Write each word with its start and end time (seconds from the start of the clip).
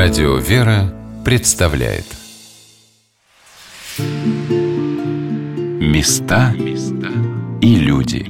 Радио 0.00 0.36
«Вера» 0.36 0.94
представляет 1.24 2.04
Места 5.80 6.54
и 7.60 7.74
люди 7.74 8.24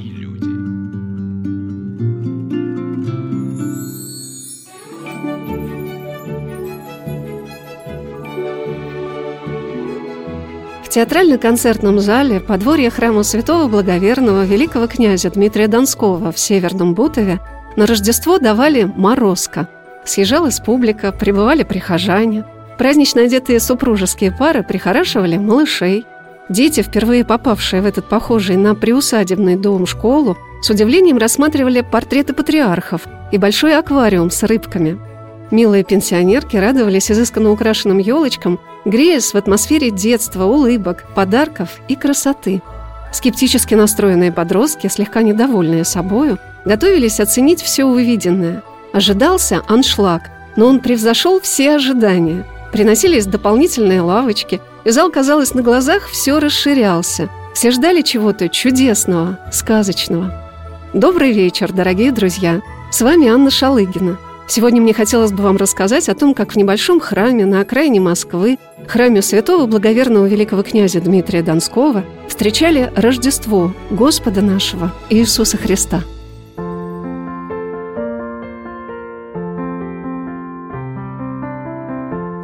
В 10.83 10.89
театрально-концертном 10.89 11.99
зале 11.99 12.39
подворье 12.39 12.89
храма 12.89 13.21
святого 13.21 13.67
благоверного 13.67 14.43
великого 14.43 14.87
князя 14.87 15.29
Дмитрия 15.29 15.67
Донского 15.67 16.31
в 16.31 16.39
Северном 16.39 16.95
Бутове 16.95 17.39
на 17.75 17.85
Рождество 17.85 18.39
давали 18.39 18.85
морозко. 18.85 19.69
Съезжалась 20.09 20.59
публика, 20.59 21.11
прибывали 21.11 21.61
прихожане. 21.61 22.43
Празднично 22.79 23.21
одетые 23.21 23.59
супружеские 23.59 24.31
пары 24.31 24.63
прихорашивали 24.63 25.37
малышей. 25.37 26.03
Дети, 26.49 26.81
впервые 26.81 27.23
попавшие 27.23 27.83
в 27.83 27.85
этот 27.85 28.09
похожий 28.09 28.55
на 28.55 28.73
приусадебный 28.73 29.55
дом 29.55 29.85
школу, 29.85 30.35
с 30.63 30.69
удивлением 30.71 31.19
рассматривали 31.19 31.81
портреты 31.81 32.33
патриархов 32.33 33.03
и 33.31 33.37
большой 33.37 33.77
аквариум 33.77 34.31
с 34.31 34.41
рыбками. 34.41 34.97
Милые 35.51 35.83
пенсионерки 35.83 36.57
радовались 36.57 37.11
изысканно 37.11 37.51
украшенным 37.51 37.99
елочкам, 37.99 38.59
греясь 38.85 39.31
в 39.31 39.37
атмосфере 39.37 39.91
детства, 39.91 40.45
улыбок, 40.45 41.05
подарков 41.13 41.77
и 41.87 41.95
красоты. 41.95 42.63
Скептически 43.13 43.75
настроенные 43.75 44.31
подростки, 44.31 44.87
слегка 44.87 45.21
недовольные 45.21 45.85
собою, 45.85 46.39
готовились 46.65 47.19
оценить 47.19 47.61
все 47.61 47.85
увиденное. 47.85 48.63
Ожидался 48.91 49.61
аншлаг, 49.67 50.31
но 50.55 50.67
он 50.67 50.79
превзошел 50.79 51.39
все 51.39 51.75
ожидания. 51.75 52.45
Приносились 52.71 53.25
дополнительные 53.25 54.01
лавочки, 54.01 54.61
и 54.83 54.89
зал, 54.89 55.11
казалось, 55.11 55.53
на 55.53 55.61
глазах 55.61 56.07
все 56.07 56.39
расширялся. 56.39 57.29
Все 57.53 57.71
ждали 57.71 58.01
чего-то 58.01 58.49
чудесного, 58.49 59.39
сказочного. 59.51 60.33
Добрый 60.93 61.31
вечер, 61.31 61.71
дорогие 61.71 62.11
друзья! 62.11 62.61
С 62.91 63.01
вами 63.01 63.27
Анна 63.27 63.51
Шалыгина. 63.51 64.17
Сегодня 64.47 64.81
мне 64.81 64.93
хотелось 64.93 65.31
бы 65.31 65.43
вам 65.43 65.57
рассказать 65.57 66.09
о 66.09 66.15
том, 66.15 66.33
как 66.33 66.53
в 66.53 66.55
небольшом 66.55 66.99
храме 66.99 67.45
на 67.45 67.61
окраине 67.61 67.99
Москвы, 67.99 68.57
храме 68.87 69.21
святого 69.21 69.67
благоверного 69.67 70.25
великого 70.25 70.63
князя 70.63 70.99
Дмитрия 70.99 71.43
Донского, 71.43 72.03
встречали 72.27 72.91
Рождество 72.95 73.73
Господа 73.91 74.41
нашего 74.41 74.91
Иисуса 75.11 75.57
Христа– 75.57 76.03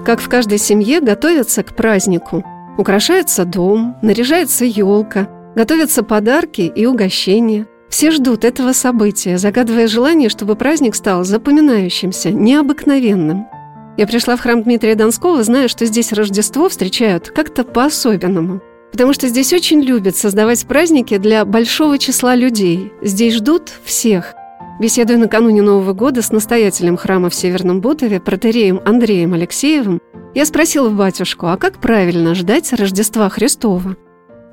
Как 0.05 0.21
в 0.21 0.29
каждой 0.29 0.59
семье 0.59 1.01
готовятся 1.01 1.63
к 1.63 1.75
празднику. 1.75 2.43
Украшается 2.77 3.43
дом, 3.43 3.95
наряжается 4.03 4.63
елка, 4.63 5.27
готовятся 5.55 6.03
подарки 6.03 6.61
и 6.61 6.85
угощения. 6.85 7.65
Все 7.89 8.11
ждут 8.11 8.45
этого 8.45 8.73
события, 8.73 9.39
загадывая 9.39 9.87
желание, 9.87 10.29
чтобы 10.29 10.55
праздник 10.55 10.93
стал 10.93 11.23
запоминающимся, 11.23 12.29
необыкновенным. 12.29 13.47
Я 13.97 14.05
пришла 14.05 14.35
в 14.35 14.41
храм 14.41 14.61
Дмитрия 14.61 14.93
Донского, 14.93 15.41
зная, 15.41 15.67
что 15.67 15.85
здесь 15.85 16.13
Рождество 16.13 16.69
встречают 16.69 17.29
как-то 17.29 17.63
по-особенному. 17.63 18.61
Потому 18.91 19.11
что 19.11 19.27
здесь 19.27 19.53
очень 19.53 19.81
любят 19.81 20.15
создавать 20.15 20.67
праздники 20.67 21.17
для 21.17 21.45
большого 21.45 21.97
числа 21.97 22.35
людей. 22.35 22.91
Здесь 23.01 23.33
ждут 23.35 23.71
всех– 23.83 24.35
Беседуя 24.77 25.17
накануне 25.17 25.61
Нового 25.61 25.93
года 25.93 26.21
с 26.21 26.33
настоятелем 26.33 26.97
храма 26.97 27.29
в 27.29 27.35
Северном 27.35 27.79
Бутове, 27.79 28.19
протереем 28.19 28.81
Андреем 28.83 29.33
Алексеевым, 29.33 30.01
я 30.33 30.45
спросила 30.45 30.89
батюшку, 30.89 31.47
а 31.47 31.55
как 31.55 31.79
правильно 31.79 32.35
ждать 32.35 32.73
Рождества 32.73 33.29
Христова? 33.29 33.95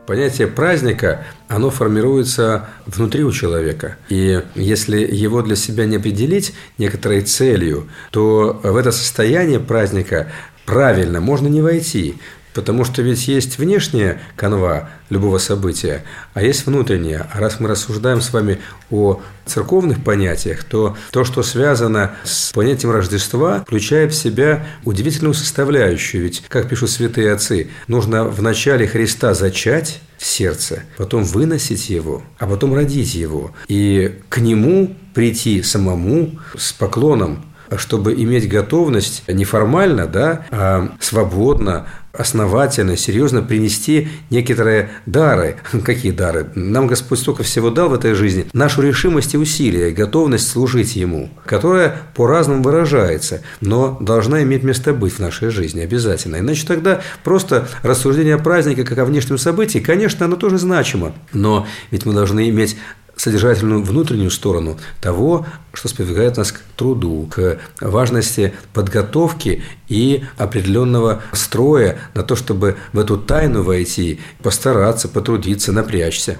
Понятие 0.06 0.46
праздника, 0.46 1.24
оно 1.48 1.70
формируется 1.70 2.68
внутри 2.86 3.24
у 3.24 3.32
человека. 3.32 3.96
И 4.10 4.40
если 4.54 4.98
его 4.98 5.42
для 5.42 5.56
себя 5.56 5.86
не 5.86 5.96
определить 5.96 6.54
некоторой 6.78 7.22
целью, 7.22 7.88
то 8.12 8.60
в 8.62 8.76
это 8.76 8.92
состояние 8.92 9.58
праздника 9.58 10.28
правильно 10.66 11.20
можно 11.20 11.48
не 11.48 11.62
войти. 11.62 12.14
Потому 12.54 12.84
что 12.84 13.02
ведь 13.02 13.28
есть 13.28 13.58
внешняя 13.58 14.20
канва 14.36 14.90
любого 15.08 15.38
события, 15.38 16.04
а 16.34 16.42
есть 16.42 16.66
внутренняя. 16.66 17.28
А 17.32 17.40
раз 17.40 17.60
мы 17.60 17.68
рассуждаем 17.68 18.20
с 18.20 18.32
вами 18.32 18.58
о 18.90 19.20
церковных 19.46 20.04
понятиях, 20.04 20.64
то 20.64 20.96
то, 21.10 21.24
что 21.24 21.42
связано 21.42 22.12
с 22.24 22.52
понятием 22.52 22.92
Рождества, 22.92 23.60
включает 23.60 24.12
в 24.12 24.16
себя 24.16 24.66
удивительную 24.84 25.34
составляющую. 25.34 26.24
Ведь, 26.24 26.42
как 26.48 26.68
пишут 26.68 26.90
святые 26.90 27.32
отцы, 27.32 27.70
нужно 27.88 28.24
в 28.24 28.40
начале 28.42 28.86
Христа 28.86 29.34
зачать 29.34 30.00
в 30.18 30.24
сердце, 30.24 30.84
потом 30.96 31.24
выносить 31.24 31.90
его, 31.90 32.22
а 32.38 32.46
потом 32.46 32.74
родить 32.74 33.14
его. 33.14 33.52
И 33.66 34.20
к 34.28 34.38
нему 34.38 34.96
прийти 35.14 35.62
самому 35.62 36.38
с 36.56 36.72
поклоном, 36.72 37.44
чтобы 37.78 38.14
иметь 38.14 38.48
готовность 38.48 39.24
неформально, 39.28 40.06
да, 40.06 40.46
а 40.50 40.92
свободно, 41.00 41.86
основательно, 42.12 42.96
серьезно 42.96 43.42
принести 43.42 44.08
некоторые 44.30 44.90
дары. 45.06 45.56
Какие 45.84 46.12
дары? 46.12 46.50
Нам 46.54 46.86
Господь 46.86 47.18
столько 47.18 47.42
всего 47.42 47.70
дал 47.70 47.88
в 47.88 47.94
этой 47.94 48.14
жизни. 48.14 48.46
Нашу 48.52 48.82
решимость 48.82 49.34
и 49.34 49.38
усилия, 49.38 49.90
и 49.90 49.94
готовность 49.94 50.48
служить 50.48 50.96
Ему, 50.96 51.30
которая 51.46 51.96
по-разному 52.14 52.62
выражается, 52.62 53.42
но 53.60 53.96
должна 54.00 54.42
иметь 54.42 54.62
место 54.62 54.92
быть 54.92 55.14
в 55.14 55.18
нашей 55.18 55.50
жизни 55.50 55.80
обязательно. 55.80 56.36
Иначе 56.36 56.66
тогда 56.66 57.00
просто 57.24 57.68
рассуждение 57.82 58.34
о 58.34 58.38
празднике 58.38 58.84
как 58.84 58.98
о 58.98 59.04
внешнем 59.04 59.38
событии, 59.38 59.78
конечно, 59.78 60.26
оно 60.26 60.36
тоже 60.36 60.58
значимо, 60.58 61.12
но 61.32 61.66
ведь 61.90 62.04
мы 62.04 62.12
должны 62.12 62.48
иметь 62.50 62.76
содержательную 63.16 63.82
внутреннюю 63.82 64.30
сторону 64.30 64.78
того, 65.00 65.46
что 65.72 65.88
сподвигает 65.88 66.36
нас 66.36 66.52
к 66.52 66.60
труду, 66.76 67.28
к 67.30 67.58
важности 67.80 68.52
подготовки 68.72 69.62
и 69.88 70.24
определенного 70.38 71.22
строя 71.32 71.98
на 72.14 72.22
то, 72.22 72.36
чтобы 72.36 72.76
в 72.92 72.98
эту 72.98 73.18
тайну 73.18 73.62
войти, 73.62 74.20
постараться, 74.42 75.08
потрудиться, 75.08 75.72
напрячься. 75.72 76.38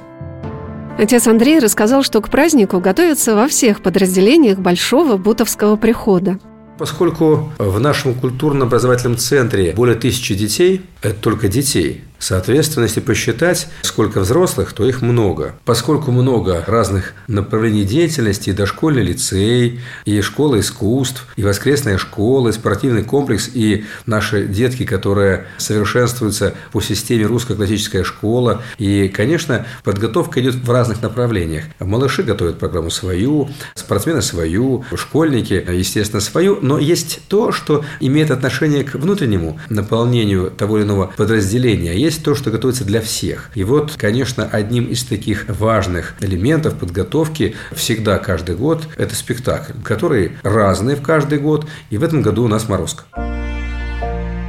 Отец 0.99 1.27
Андрей 1.27 1.59
рассказал, 1.59 2.03
что 2.03 2.21
к 2.21 2.29
празднику 2.29 2.79
готовятся 2.79 3.35
во 3.35 3.49
всех 3.49 3.83
подразделениях 3.83 4.59
Большого 4.59 5.17
Бутовского 5.17 5.77
прихода. 5.77 6.39
Поскольку 6.79 7.51
в 7.59 7.81
нашем 7.81 8.15
культурно-образовательном 8.15 9.17
центре 9.17 9.73
более 9.73 9.95
тысячи 9.95 10.35
детей, 10.35 10.83
это 11.01 11.15
только 11.15 11.49
детей, 11.49 12.03
Соответственно, 12.23 12.85
если 12.85 13.01
посчитать, 13.01 13.67
сколько 13.83 14.21
взрослых, 14.21 14.73
то 14.75 14.87
их 14.87 15.03
много. 15.03 15.57
Поскольку 15.65 16.13
много 16.13 16.63
разных 16.69 17.15
направлений 17.27 17.83
деятельности, 17.83 18.51
и 18.51 18.53
дошкольный 18.53 19.03
лицей, 19.03 19.81
и 20.05 20.21
школа 20.21 20.61
искусств, 20.61 21.27
и 21.35 21.43
воскресная 21.43 21.99
школа, 21.99 22.51
и 22.51 22.53
спортивный 22.53 23.03
комплекс, 23.03 23.51
и 23.53 23.87
наши 24.07 24.47
детки, 24.47 24.85
которые 24.85 25.47
совершенствуются 25.59 26.55
по 26.71 26.81
системе 26.81 27.27
русская 27.27 27.57
классическая 27.57 28.05
школа. 28.05 28.63
И, 28.79 29.09
конечно, 29.09 29.67
подготовка 29.83 30.41
идет 30.41 30.55
в 30.55 30.71
разных 30.71 31.03
направлениях. 31.03 31.65
Малыши 31.81 32.23
готовят 32.23 32.61
программу 32.61 32.91
свою, 32.91 33.51
спортсмены 33.75 34.23
свою, 34.23 34.85
школьники, 34.95 35.55
естественно, 35.55 36.21
свою. 36.21 36.61
Но 36.63 36.79
есть 36.79 37.23
то, 37.27 37.51
что 37.51 37.85
имеет 37.99 38.31
отношение 38.31 38.85
к 38.85 38.95
внутреннему 38.95 39.59
наполнению 39.71 40.53
того 40.53 40.79
или 40.79 40.85
иного 40.85 41.13
подразделения. 41.17 41.99
Есть 41.99 42.12
есть 42.13 42.23
то, 42.23 42.35
что 42.35 42.51
готовится 42.51 42.85
для 42.85 43.01
всех. 43.01 43.51
И 43.55 43.65
вот, 43.65 43.95
конечно, 43.97 44.45
одним 44.45 44.85
из 44.85 45.03
таких 45.03 45.47
важных 45.49 46.15
элементов 46.21 46.75
подготовки 46.75 47.55
всегда 47.75 48.19
каждый 48.19 48.55
год– 48.55 48.87
это 48.99 49.15
спектакль, 49.15 49.73
который 49.83 50.33
разный 50.43 50.95
в 50.95 51.03
каждый 51.03 51.39
год, 51.39 51.67
и 51.89 51.97
в 51.97 52.05
этом 52.05 52.21
году 52.21 52.45
у 52.45 52.49
нас 52.49 52.69
«Морозко». 52.69 53.05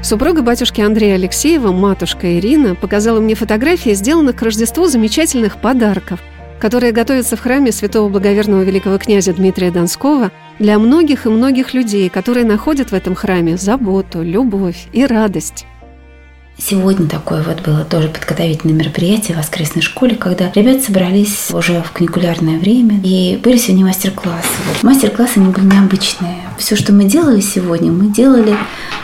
Супруга 0.04 0.42
батюшки 0.42 0.82
Андрея 0.82 1.16
Алексеева, 1.16 1.72
матушка 1.72 2.38
Ирина, 2.38 2.76
показала 2.76 3.22
мне 3.22 3.36
фотографии, 3.36 3.94
сделанных 3.94 4.36
к 4.36 4.42
Рождеству 4.42 4.88
замечательных 4.88 5.62
подарков, 5.62 6.20
которые 6.60 6.92
готовятся 6.92 7.38
в 7.38 7.40
храме 7.40 7.72
святого 7.72 8.10
благоверного 8.10 8.64
великого 8.64 8.98
князя 8.98 9.34
Дмитрия 9.34 9.72
Донского 9.72 10.32
для 10.60 10.78
многих 10.78 11.26
и 11.26 11.30
многих 11.30 11.74
людей, 11.74 12.10
которые 12.10 12.46
находят 12.46 12.92
в 12.92 12.94
этом 12.94 13.16
храме 13.16 13.56
заботу, 13.56 14.22
любовь 14.22 14.88
и 14.92 15.06
радость. 15.06 15.66
Сегодня 16.58 17.08
такое 17.08 17.42
вот 17.44 17.62
было 17.62 17.84
тоже 17.84 18.08
подготовительное 18.08 18.76
мероприятие 18.76 19.36
в 19.36 19.40
воскресной 19.40 19.82
школе, 19.82 20.16
когда 20.16 20.52
ребята 20.54 20.86
собрались 20.86 21.50
уже 21.52 21.82
в 21.82 21.92
каникулярное 21.92 22.60
время, 22.60 23.00
и 23.04 23.40
были 23.44 23.58
сегодня 23.58 23.86
мастер-классы. 23.86 24.48
Вот. 24.68 24.84
Мастер-классы 24.84 25.38
они 25.38 25.50
были 25.50 25.66
необычные. 25.66 26.38
Все, 26.58 26.76
что 26.76 26.94
мы 26.94 27.06
делали 27.06 27.42
сегодня, 27.42 27.92
мы 27.92 28.14
делали 28.14 28.56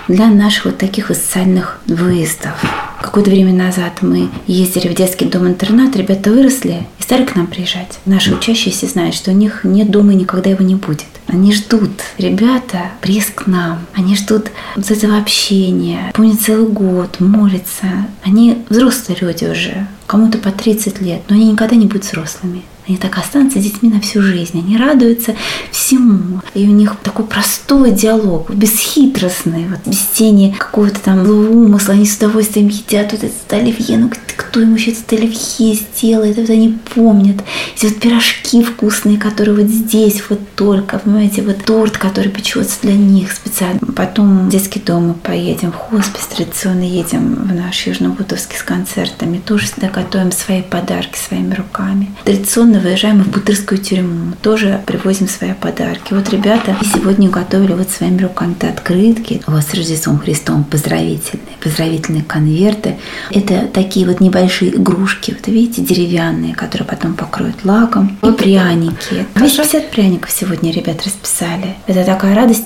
для 0.07 0.28
наших 0.28 0.66
вот 0.66 0.78
таких 0.78 1.10
вот 1.10 1.18
социальных 1.18 1.80
выездов. 1.88 2.54
Какое-то 3.01 3.30
время 3.30 3.54
назад 3.54 4.02
мы 4.02 4.30
ездили 4.45 4.88
в 4.88 4.95
детский 4.95 5.25
дом-интернат, 5.25 5.95
ребята 5.95 6.31
выросли 6.31 6.86
и 7.00 7.04
стали 7.04 7.25
к 7.25 7.36
нам 7.36 7.48
приезжать. 7.48 8.00
Наши 8.06 8.34
учащиеся 8.34 8.88
знают, 8.88 9.16
что 9.16 9.31
у 9.31 9.34
них 9.34 9.62
нет 9.63 9.90
дома 9.90 10.13
и 10.13 10.18
никогда 10.18 10.50
его 10.50 10.63
не 10.63 10.75
будет. 10.75 11.07
Они 11.31 11.54
ждут, 11.54 11.92
ребята, 12.18 12.92
приезд 13.02 13.31
к 13.36 13.48
нам. 13.48 13.86
Они 13.94 14.16
ждут 14.16 14.52
вот 14.76 14.90
этого 14.90 15.18
общения. 15.18 16.12
Помнят 16.14 16.42
целый 16.42 16.68
год, 16.68 17.20
молятся. 17.20 18.08
Они 18.24 18.66
взрослые 18.70 19.18
люди 19.22 19.46
уже. 19.46 19.88
Кому-то 20.08 20.40
по 20.40 20.52
30 20.52 21.02
лет, 21.02 21.22
но 21.30 21.36
они 21.36 21.52
никогда 21.52 21.76
не 21.76 21.86
будут 21.86 22.06
взрослыми. 22.06 22.64
Они 22.90 22.98
так 22.98 23.20
останутся 23.20 23.60
детьми 23.60 23.90
на 23.90 24.02
всю 24.02 24.24
жизнь. 24.24 24.60
Они 24.60 24.76
радуются 24.76 25.36
всему. 25.72 26.42
И 26.56 26.68
у 26.68 26.72
них 26.72 26.96
такой 27.04 27.26
простой 27.26 27.92
диалог, 27.92 28.50
бесхитростный, 28.50 29.68
вот, 29.68 29.80
без 29.86 30.00
тени 30.00 30.56
какого-то 30.58 31.00
там 31.00 31.24
злого 31.24 31.50
умысла. 31.50 31.94
Они 31.94 32.08
с 32.08 32.18
удовольствием 32.18 32.68
едят 32.68 33.12
вот 33.12 33.24
этот 33.24 33.54
оливье. 33.54 34.00
Ну, 34.00 34.10
кто 34.36 34.62
ему 34.62 34.76
еще 34.76 34.92
этот 34.92 35.14
оливье 35.14 35.76
сделает? 35.76 36.38
Вот 36.38 36.50
они 36.50 36.80
помнят. 36.96 37.38
Эти 37.76 37.86
вот 37.86 38.00
пирожки 38.00 38.64
вкусные, 38.64 39.20
которые 39.20 39.56
вот 39.56 39.68
здесь 39.68 40.24
вот 40.28 40.40
только, 40.56 40.98
понимаете, 40.98 41.44
вот 41.44 41.64
торт, 41.64 41.98
который 41.98 42.32
печется 42.32 42.78
для 42.82 42.94
них 42.94 43.32
специально. 43.32 43.80
Потом 43.96 44.48
в 44.48 44.50
детский 44.50 44.80
дом 44.80 45.10
мы 45.10 45.14
поедем, 45.14 45.72
в 45.72 45.76
хоспис 45.76 46.26
традиционно 46.36 46.82
едем 46.82 47.36
в 47.36 47.54
наш 47.54 47.86
Южно-Бутовский 47.86 48.58
с 48.58 48.64
концертами. 48.64 49.38
Тоже 49.38 49.68
всегда 49.68 49.90
готовим 49.90 50.32
свои 50.32 50.64
подарки 50.64 51.20
своими 51.20 51.54
руками. 51.54 52.10
Традиционно 52.26 52.79
выезжаем 52.80 53.24
в 53.24 53.30
Бутырскую 53.30 53.80
тюрьму. 53.80 54.34
Тоже 54.42 54.81
привозим 54.86 55.28
свои 55.28 55.54
подарки. 55.54 56.14
Вот 56.14 56.30
ребята 56.30 56.76
сегодня 56.94 57.30
готовили 57.30 57.74
вот 57.74 57.90
своими 57.90 58.22
руками 58.22 58.56
открытки. 58.62 59.42
У 59.48 59.52
вас 59.52 59.68
с 59.68 59.74
Рождеством 59.74 60.20
Христом 60.20 60.64
поздравительные, 60.64 61.58
поздравительные 61.62 62.24
конверты. 62.24 62.98
Это 63.31 63.68
такие 63.68 64.06
вот 64.08 64.20
небольшие 64.20 64.76
игрушки, 64.76 65.31
вот 65.31 65.48
видите, 65.48 65.81
деревянные, 65.81 66.56
которые 66.56 66.88
потом 66.88 67.14
покроют 67.14 67.64
лаком. 67.64 68.18
И 68.24 68.31
пряники. 68.31 69.26
250 69.36 69.92
пряников 69.92 70.31
сегодня 70.31 70.72
ребят 70.72 71.04
расписали. 71.06 71.76
Это 71.88 72.04
такая 72.04 72.36
радость. 72.36 72.66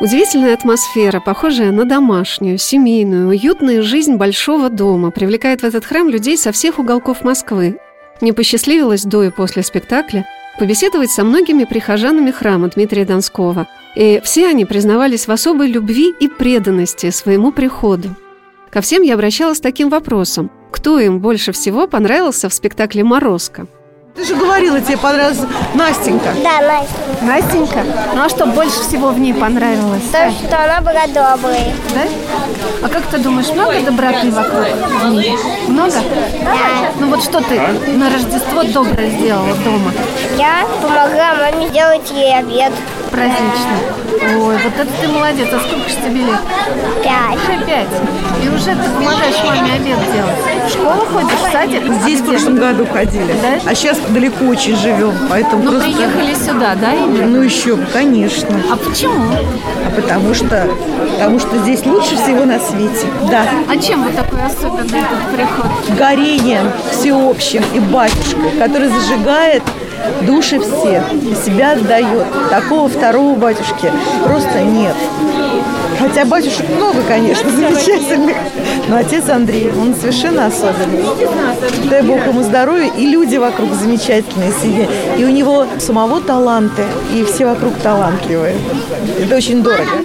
Удивительная 0.00 0.54
атмосфера, 0.54 1.18
похожая 1.18 1.72
на 1.72 1.84
домашнюю, 1.84 2.56
семейную, 2.56 3.28
уютную 3.28 3.82
жизнь 3.82 4.14
большого 4.14 4.70
дома, 4.70 5.10
привлекает 5.10 5.62
в 5.62 5.64
этот 5.64 5.84
храм 5.84 6.08
людей 6.08 6.38
со 6.38 6.52
всех 6.52 6.78
уголков 6.78 7.24
Москвы. 7.24 7.78
Мне 8.20 8.32
посчастливилось 8.32 9.04
до 9.04 9.24
и 9.24 9.30
после 9.30 9.62
спектакля 9.62 10.26
побеседовать 10.58 11.10
со 11.10 11.24
многими 11.24 11.64
прихожанами 11.64 12.30
храма 12.30 12.68
Дмитрия 12.68 13.04
Донского, 13.04 13.68
и 13.94 14.20
все 14.24 14.48
они 14.48 14.64
признавались 14.64 15.28
в 15.28 15.30
особой 15.30 15.68
любви 15.68 16.12
и 16.18 16.28
преданности 16.28 17.10
своему 17.10 17.52
приходу. 17.52 18.16
Ко 18.70 18.80
всем 18.80 19.02
я 19.02 19.14
обращалась 19.14 19.58
с 19.58 19.62
таким 19.62 19.88
вопросом. 19.88 20.50
Кто 20.70 20.98
им 20.98 21.20
больше 21.20 21.52
всего 21.52 21.86
понравился 21.86 22.48
в 22.48 22.54
спектакле 22.54 23.04
«Морозко»? 23.04 23.66
Ты 24.18 24.24
же 24.24 24.34
говорила, 24.34 24.80
тебе 24.80 24.98
понравилась 24.98 25.38
Настенька. 25.74 26.34
Да, 26.42 26.60
Настенька. 26.60 27.24
Настенька? 27.24 27.84
Ну 28.16 28.24
а 28.24 28.28
что 28.28 28.46
больше 28.46 28.80
всего 28.80 29.10
в 29.10 29.20
ней 29.20 29.32
понравилось? 29.32 30.02
То, 30.10 30.28
что 30.32 30.64
она 30.64 30.80
была 30.80 31.06
доброй. 31.06 31.72
Да? 31.94 32.02
А 32.82 32.88
как 32.88 33.06
ты 33.06 33.18
думаешь, 33.18 33.48
много 33.50 33.80
доброты 33.80 34.32
вокруг 34.32 34.66
в 35.02 35.12
мире? 35.12 35.34
Много? 35.68 35.92
Да. 36.42 36.90
Ну 36.98 37.10
вот 37.10 37.22
что 37.22 37.40
ты 37.42 37.60
на 37.92 38.10
Рождество 38.10 38.64
доброе 38.64 39.08
сделала 39.08 39.54
дома? 39.64 39.92
Я 40.36 40.66
помогла 40.82 41.36
маме 41.36 41.68
сделать 41.68 42.10
ей 42.10 42.36
обед. 42.36 42.72
Праздничный. 43.10 44.38
Ой, 44.40 44.56
вот 44.56 44.72
это 44.76 44.92
ты 45.00 45.08
молодец. 45.08 45.48
А 45.52 45.58
сколько 45.60 45.88
же 45.88 45.96
тебе 45.96 46.20
лет? 46.22 46.40
Пять. 47.02 47.38
Уже 47.38 47.64
пять. 47.64 47.88
И 48.44 48.48
уже 48.48 48.76
ты 48.76 48.90
помогаешь 48.94 49.42
маме 49.44 49.72
обед 49.74 49.98
делать. 50.12 50.66
В 50.66 50.70
школу 50.70 51.06
ходишь, 51.12 51.38
в 51.38 51.52
садик? 51.52 51.82
Здесь 52.02 52.20
А 52.20 52.24
в 52.24 52.26
прошлом 52.26 52.56
году 52.56 52.86
ходили. 52.92 53.34
Да? 53.42 53.70
А 53.70 53.74
сейчас 53.74 53.98
далеко 54.08 54.44
очень 54.44 54.76
живем, 54.76 55.14
поэтому 55.30 55.62
Ну, 55.62 55.70
просто... 55.72 55.88
приехали 55.90 56.34
сюда, 56.34 56.74
да, 56.74 56.94
именно? 56.94 57.26
Ну 57.26 57.42
еще, 57.42 57.76
конечно. 57.92 58.60
А 58.70 58.76
почему? 58.76 59.24
А 59.86 59.90
потому 59.96 60.34
что, 60.34 60.68
потому 61.12 61.38
что 61.38 61.58
здесь 61.58 61.84
лучше 61.86 62.16
всего 62.16 62.44
на 62.44 62.58
свете. 62.60 63.06
Да. 63.30 63.42
А 63.68 63.76
чем 63.76 64.04
вот 64.04 64.14
такой 64.14 64.40
особенный 64.44 65.00
этот 65.00 65.34
приход? 65.34 65.66
Горением 65.98 66.70
всеобщим 66.92 67.64
и 67.74 67.80
батюшкой, 67.80 68.50
который 68.58 68.88
зажигает 68.88 69.62
души 70.22 70.60
всех 70.60 71.12
и 71.12 71.34
себя 71.34 71.72
отдает. 71.72 72.26
Такого 72.50 72.88
второго 72.88 73.34
батюшки 73.34 73.90
просто 74.24 74.62
нет. 74.62 74.94
Хотя 75.98 76.24
батюшек 76.24 76.68
много, 76.68 77.02
конечно, 77.06 77.50
замечательных. 77.56 78.36
Но 78.88 78.96
отец 78.96 79.28
Андрей, 79.28 79.70
он 79.70 79.94
совершенно 79.94 80.46
особенный. 80.46 81.04
Дай 81.90 82.02
Бог 82.02 82.26
ему 82.26 82.42
здоровья, 82.42 82.90
и 82.96 83.06
люди 83.06 83.36
вокруг 83.36 83.72
замечательные 83.72 84.52
сидят. 84.52 84.88
И 85.18 85.24
у 85.24 85.28
него 85.28 85.66
самого 85.78 86.20
таланты, 86.20 86.84
и 87.14 87.24
все 87.24 87.46
вокруг 87.46 87.74
талантливые. 87.74 88.56
Это 89.20 89.36
очень 89.36 89.62
дорого. 89.62 90.04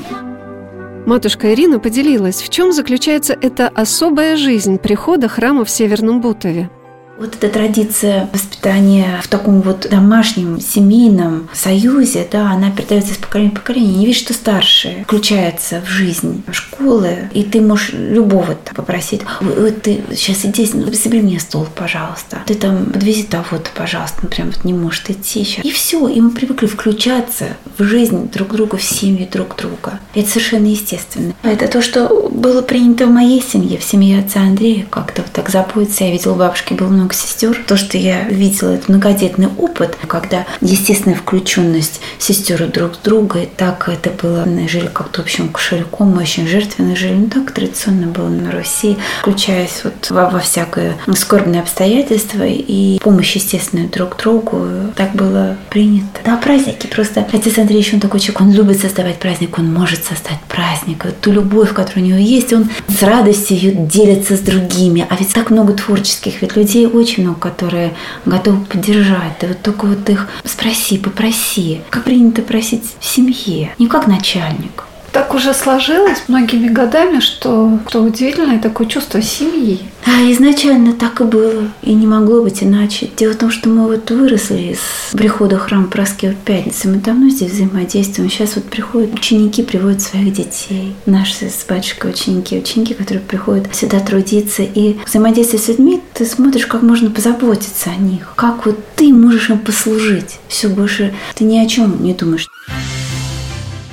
Матушка 1.06 1.54
Ирина 1.54 1.80
поделилась, 1.80 2.42
в 2.42 2.50
чем 2.50 2.72
заключается 2.72 3.38
эта 3.40 3.68
особая 3.68 4.38
жизнь 4.38 4.78
прихода 4.78 5.28
храма 5.28 5.66
в 5.66 5.70
Северном 5.70 6.22
Бутове. 6.22 6.70
Вот 7.18 7.36
эта 7.36 7.48
традиция 7.48 8.28
воспитания 8.34 9.20
в 9.22 9.28
таком 9.28 9.62
вот 9.62 9.88
домашнем, 9.90 10.60
семейном 10.60 11.48
союзе, 11.54 12.28
да, 12.30 12.52
она 12.52 12.72
передается 12.72 13.14
из 13.14 13.18
поколения 13.18 13.52
в 13.52 13.54
поколение. 13.54 13.98
Не 13.98 14.06
видишь, 14.08 14.22
что 14.22 14.34
старшие 14.34 15.04
включаются 15.04 15.82
в 15.86 15.90
жизнь 15.90 16.44
школы, 16.52 17.30
и 17.34 17.44
ты 17.44 17.62
можешь 17.62 17.92
любого 17.94 18.56
там 18.56 18.76
попросить, 18.76 19.22
«Ой, 19.42 19.62
вот 19.62 19.82
ты 19.84 20.04
сейчас 20.16 20.44
иди, 20.44 20.66
собери 20.66 21.22
мне 21.22 21.40
стол, 21.40 21.68
пожалуйста. 21.76 22.42
Ты 22.48 22.56
там 22.56 22.88
подвези 22.88 23.24
того-то, 23.24 23.70
пожалуйста, 23.76 24.20
ну 24.24 24.30
прям 24.30 24.48
вот 24.48 24.64
не 24.64 24.74
может 24.74 25.10
идти 25.10 25.44
сейчас. 25.44 25.64
И 25.64 25.72
все, 25.72 26.08
и 26.08 26.20
мы 26.20 26.32
привыкли 26.32 26.66
включаться 26.66 27.58
в 27.78 27.84
жизнь 27.84 28.30
друг 28.32 28.54
друга, 28.54 28.78
в 28.78 28.84
семью 28.84 29.28
друг 29.32 29.56
друга. 29.56 30.00
Это 30.16 30.28
совершенно 30.28 30.66
естественно. 30.66 31.34
Это 31.44 31.68
то, 31.68 31.82
что 31.82 32.30
было 32.30 32.62
принято 32.62 33.06
в 33.06 33.12
моей 33.12 33.42
семье, 33.42 33.78
в 33.78 33.84
семье 33.84 34.20
отца 34.20 34.42
Андрея, 34.42 34.86
как-то 34.90 35.22
вот 35.22 35.32
так 35.32 35.50
заботиться. 35.50 36.06
Я 36.06 36.12
видела, 36.12 36.34
бабушки 36.34 36.74
было 36.74 36.88
много 36.88 37.03
сестер. 37.12 37.62
То, 37.68 37.76
что 37.78 37.98
я 37.98 38.24
видела, 38.24 38.72
это 38.72 38.92
многодетный 38.92 39.48
опыт, 39.58 39.98
когда 40.08 40.46
естественная 40.62 41.18
включенность 41.18 42.00
сестер 42.20 42.68
друг 42.68 42.94
в 42.98 43.02
друга, 43.02 43.42
и 43.42 43.46
так 43.46 43.90
это 43.90 44.10
было, 44.10 44.46
мы 44.46 44.68
жили 44.68 44.88
как-то 44.88 45.22
общим 45.22 45.50
кошельком, 45.50 46.12
мы 46.12 46.22
очень 46.22 46.48
жертвенно 46.48 46.96
жили. 46.96 47.14
Ну, 47.14 47.28
так 47.28 47.52
традиционно 47.52 48.08
было 48.08 48.30
на 48.30 48.52
Руси, 48.52 48.98
включаясь 49.22 49.82
вот 49.84 50.10
во, 50.10 50.30
во 50.30 50.40
всякое 50.40 50.96
скорбное 51.16 51.62
обстоятельства 51.62 52.44
и 52.46 53.00
помощь 53.00 53.36
естественную 53.36 53.90
друг 53.90 54.18
другу. 54.18 54.68
Так 54.96 55.14
было 55.14 55.58
принято. 55.70 56.20
Да, 56.24 56.38
праздники 56.38 56.88
просто. 56.88 57.28
Отец 57.32 57.58
Андрей 57.58 57.80
еще 57.80 57.96
он 57.96 58.00
такой 58.00 58.20
человек, 58.20 58.42
он 58.42 58.52
любит 58.52 58.80
создавать 58.80 59.20
праздник, 59.20 59.58
он 59.58 59.74
может 59.74 60.04
создать 60.04 60.40
праздник. 60.48 61.06
Вот 61.06 61.20
ту 61.20 61.32
любовь, 61.32 61.74
которая 61.74 62.06
у 62.06 62.08
него 62.08 62.20
есть, 62.20 62.54
он 62.54 62.70
с 62.88 63.02
радостью 63.02 63.58
ее 63.58 63.72
делится 63.72 64.36
с 64.36 64.40
другими. 64.40 65.06
А 65.10 65.16
ведь 65.16 65.34
так 65.34 65.50
много 65.50 65.74
творческих 65.74 66.42
ведь 66.42 66.56
людей 66.56 66.88
очень 66.94 67.24
много, 67.24 67.40
которые 67.40 67.94
готовы 68.26 68.66
поддержать. 68.66 69.40
Ты 69.40 69.48
вот 69.48 69.62
только 69.62 69.86
вот 69.86 70.10
их 70.10 70.28
спроси, 70.44 70.98
попроси. 70.98 71.82
Как 71.90 72.04
принято 72.04 72.42
просить 72.42 72.96
в 73.00 73.06
семье, 73.06 73.74
не 73.80 73.88
как 73.88 74.08
начальник. 74.08 74.84
Так 75.14 75.36
уже 75.36 75.54
сложилось 75.54 76.24
многими 76.28 76.68
годами, 76.68 77.20
что, 77.20 77.80
что 77.88 78.02
удивительное 78.02 78.60
такое 78.60 78.88
чувство 78.88 79.22
семьи. 79.22 79.80
А 80.06 80.32
изначально 80.32 80.94
так 80.94 81.22
и 81.22 81.24
было, 81.24 81.70
и 81.84 81.94
не 81.94 82.08
могло 82.08 82.42
быть 82.42 82.64
иначе. 82.64 83.12
Дело 83.16 83.34
в 83.34 83.38
том, 83.38 83.52
что 83.52 83.70
мы 83.70 83.88
вот 83.88 84.10
выросли 84.10 84.76
с 84.76 85.16
прихода 85.16 85.58
в 85.58 85.62
храм 85.62 85.88
Праски 85.88 86.36
Пятницы. 86.46 86.88
Мы 86.88 86.96
давно 86.96 87.30
здесь 87.30 87.52
взаимодействуем. 87.52 88.32
Сейчас 88.32 88.56
вот 88.56 88.66
приходят 88.66 89.14
ученики, 89.14 89.62
приводят 89.62 90.02
своих 90.02 90.34
детей. 90.34 90.96
Наши 91.06 91.48
с 91.48 91.64
батюшкой 91.70 92.10
ученики, 92.10 92.58
ученики, 92.58 92.96
которые 92.96 93.22
приходят 93.22 93.74
сюда 93.76 94.00
трудиться. 94.00 94.64
И 94.64 94.98
взаимодействие 95.06 95.62
с 95.62 95.68
людьми, 95.68 96.02
ты 96.16 96.26
смотришь, 96.26 96.66
как 96.66 96.82
можно 96.82 97.12
позаботиться 97.12 97.92
о 97.92 98.02
них. 98.02 98.34
Как 98.36 98.66
вот 98.66 98.80
ты 98.96 99.14
можешь 99.14 99.52
им 99.52 99.60
послужить. 99.60 100.40
Все 100.48 100.70
больше 100.70 101.14
ты 101.36 101.44
ни 101.44 101.60
о 101.60 101.68
чем 101.68 102.04
не 102.04 102.16
думаешь. 102.16 102.48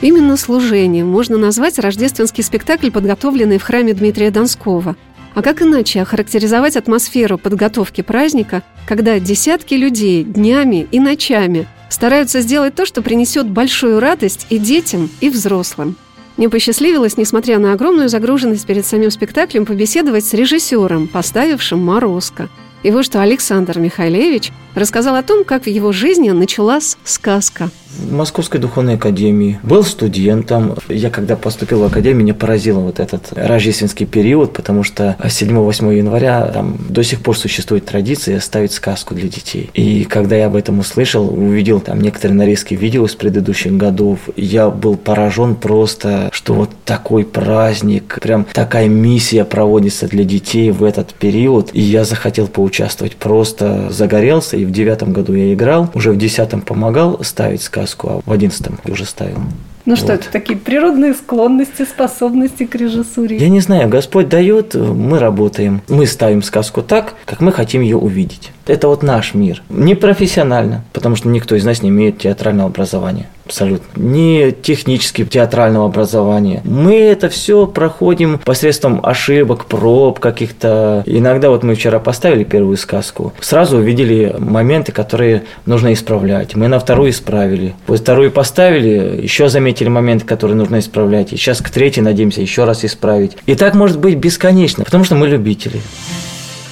Именно 0.02 0.38
служением 0.38 1.09
можно 1.09 1.37
назвать 1.37 1.78
рождественский 1.78 2.42
спектакль, 2.42 2.90
подготовленный 2.90 3.59
в 3.59 3.62
храме 3.62 3.92
Дмитрия 3.92 4.30
Донского. 4.30 4.97
А 5.35 5.42
как 5.42 5.61
иначе 5.61 6.00
охарактеризовать 6.00 6.76
атмосферу 6.76 7.37
подготовки 7.37 8.00
праздника, 8.00 8.62
когда 8.87 9.21
десятки 9.21 9.75
людей 9.75 10.25
днями 10.25 10.88
и 10.90 10.99
ночами 10.99 11.69
стараются 11.90 12.40
сделать 12.40 12.75
то, 12.75 12.87
что 12.87 13.02
принесет 13.02 13.47
большую 13.47 14.00
радость 14.00 14.47
и 14.49 14.57
детям, 14.57 15.11
и 15.21 15.28
взрослым? 15.28 15.97
Мне 16.38 16.49
посчастливилось, 16.49 17.19
несмотря 17.19 17.59
на 17.59 17.75
огромную 17.75 18.09
загруженность 18.09 18.66
перед 18.66 18.87
самим 18.87 19.11
спектаклем, 19.11 19.66
побеседовать 19.66 20.25
с 20.25 20.33
режиссером, 20.33 21.09
поставившим 21.09 21.78
«Морозко». 21.78 22.49
И 22.83 22.90
вот 22.90 23.04
что 23.04 23.21
Александр 23.21 23.78
Михайлевич 23.78 24.50
рассказал 24.75 25.16
о 25.16 25.23
том, 25.23 25.45
как 25.45 25.64
в 25.64 25.69
его 25.69 25.92
жизни 25.92 26.30
началась 26.30 26.97
сказка– 27.04 27.71
в 27.99 28.12
Московской 28.12 28.61
духовной 28.61 28.94
академии, 28.94 29.59
был 29.62 29.82
студентом. 29.82 30.76
Я 30.88 31.11
когда 31.11 31.37
поступил 31.37 31.80
в 31.80 31.85
академию, 31.85 32.23
меня 32.23 32.35
поразил 32.35 32.80
вот 32.80 33.00
этот 33.00 33.32
рождественский 33.32 34.06
период, 34.06 34.52
потому 34.52 34.85
что 34.85 35.16
7-8 35.20 35.97
января 35.97 36.47
там 36.47 36.78
до 36.88 37.02
сих 37.02 37.20
пор 37.20 37.37
существует 37.37 37.87
традиция 37.87 38.40
ставить 38.40 38.73
сказку 38.73 39.14
для 39.14 39.28
детей. 39.28 39.70
И 39.75 40.04
когда 40.04 40.37
я 40.37 40.47
об 40.47 40.56
этом 40.56 40.78
услышал, 40.78 41.28
увидел 41.28 41.80
там 41.80 42.00
некоторые 42.00 42.37
нарезки 42.37 42.75
видео 42.75 43.06
из 43.06 43.14
предыдущих 43.14 43.76
годов, 43.76 44.20
я 44.37 44.70
был 44.70 44.97
поражен 44.97 45.56
просто, 45.56 46.30
что 46.32 46.54
вот 46.54 46.70
такой 46.85 47.25
праздник, 47.25 48.18
прям 48.23 48.47
такая 48.52 48.88
миссия 48.88 49.44
проводится 49.44 50.06
для 50.06 50.25
детей 50.25 50.70
в 50.70 50.85
этот 50.85 51.14
период. 51.14 51.70
И 51.73 51.80
я 51.80 52.04
захотел 52.04 52.47
поучаствовать, 52.47 53.16
просто 53.16 53.90
загорелся, 53.90 54.56
и 54.56 54.64
в 54.64 54.70
девятом 54.70 55.12
году 55.12 55.35
я 55.35 55.52
играл, 55.52 55.90
уже 55.94 56.12
в 56.12 56.16
десятом 56.16 56.61
помогал 56.61 57.23
ставить 57.25 57.62
сказку 57.62 57.80
сказку, 57.87 58.09
а 58.09 58.21
в 58.25 58.33
одиннадцатом 58.33 58.79
уже 58.87 59.05
ставил. 59.05 59.39
Ну 59.87 59.97
что, 59.97 60.09
вот. 60.09 60.21
это 60.21 60.31
такие 60.31 60.59
природные 60.59 61.15
склонности, 61.15 61.85
способности 61.85 62.67
к 62.67 62.75
режиссуре? 62.75 63.39
Я 63.39 63.49
не 63.49 63.61
знаю, 63.61 63.89
Господь 63.89 64.29
дает, 64.29 64.75
мы 64.75 65.19
работаем. 65.19 65.81
Мы 65.89 66.07
ставим 66.07 66.43
сказку 66.43 66.83
так, 66.83 67.15
как 67.25 67.41
мы 67.41 67.51
хотим 67.51 67.81
ее 67.81 67.97
увидеть. 67.97 68.53
Это 68.67 68.89
вот 68.89 69.03
наш 69.03 69.35
мир. 69.35 69.63
Не 69.69 69.95
профессионально, 69.95 70.85
потому 70.93 71.17
что 71.17 71.29
никто 71.29 71.57
из 71.57 71.65
нас 71.65 71.83
не 71.83 71.89
имеет 71.89 72.19
театрального 72.19 72.69
образования 72.69 73.27
абсолютно. 73.50 74.00
Не 74.00 74.52
технически 74.52 75.25
театрального 75.25 75.87
образования. 75.87 76.62
Мы 76.64 76.95
это 76.95 77.28
все 77.28 77.66
проходим 77.66 78.38
посредством 78.38 79.00
ошибок, 79.02 79.66
проб 79.66 80.21
каких-то. 80.21 81.02
Иногда 81.07 81.50
вот 81.50 81.64
мы 81.64 81.75
вчера 81.75 81.99
поставили 81.99 82.45
первую 82.45 82.76
сказку, 82.76 83.33
сразу 83.40 83.78
увидели 83.78 84.35
моменты, 84.38 84.92
которые 84.92 85.42
нужно 85.66 85.92
исправлять. 85.92 86.54
Мы 86.54 86.69
на 86.69 86.78
вторую 86.78 87.11
исправили. 87.11 87.75
Вторую 87.87 88.30
поставили, 88.30 89.21
еще 89.21 89.49
заметили 89.49 89.88
моменты, 89.88 90.25
которые 90.25 90.57
нужно 90.57 90.78
исправлять. 90.78 91.33
И 91.33 91.37
сейчас 91.37 91.61
к 91.61 91.71
третьей 91.71 92.02
надеемся 92.02 92.40
еще 92.40 92.64
раз 92.64 92.85
исправить. 92.85 93.37
И 93.47 93.57
так 93.57 93.75
может 93.75 93.99
быть 93.99 94.16
бесконечно, 94.16 94.85
потому 94.85 95.02
что 95.02 95.16
мы 95.16 95.26
любители. 95.26 95.80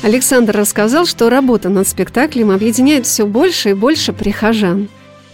Александр 0.05 0.57
рассказал, 0.57 1.07
что 1.07 1.29
работа 1.29 1.71
над 1.71 1.89
спектаклем 1.89 2.53
объединяет 2.53 3.05
все 3.05 3.27
больше 3.27 3.71
и 3.71 3.75
больше 3.75 4.13
прихожан 4.13 4.89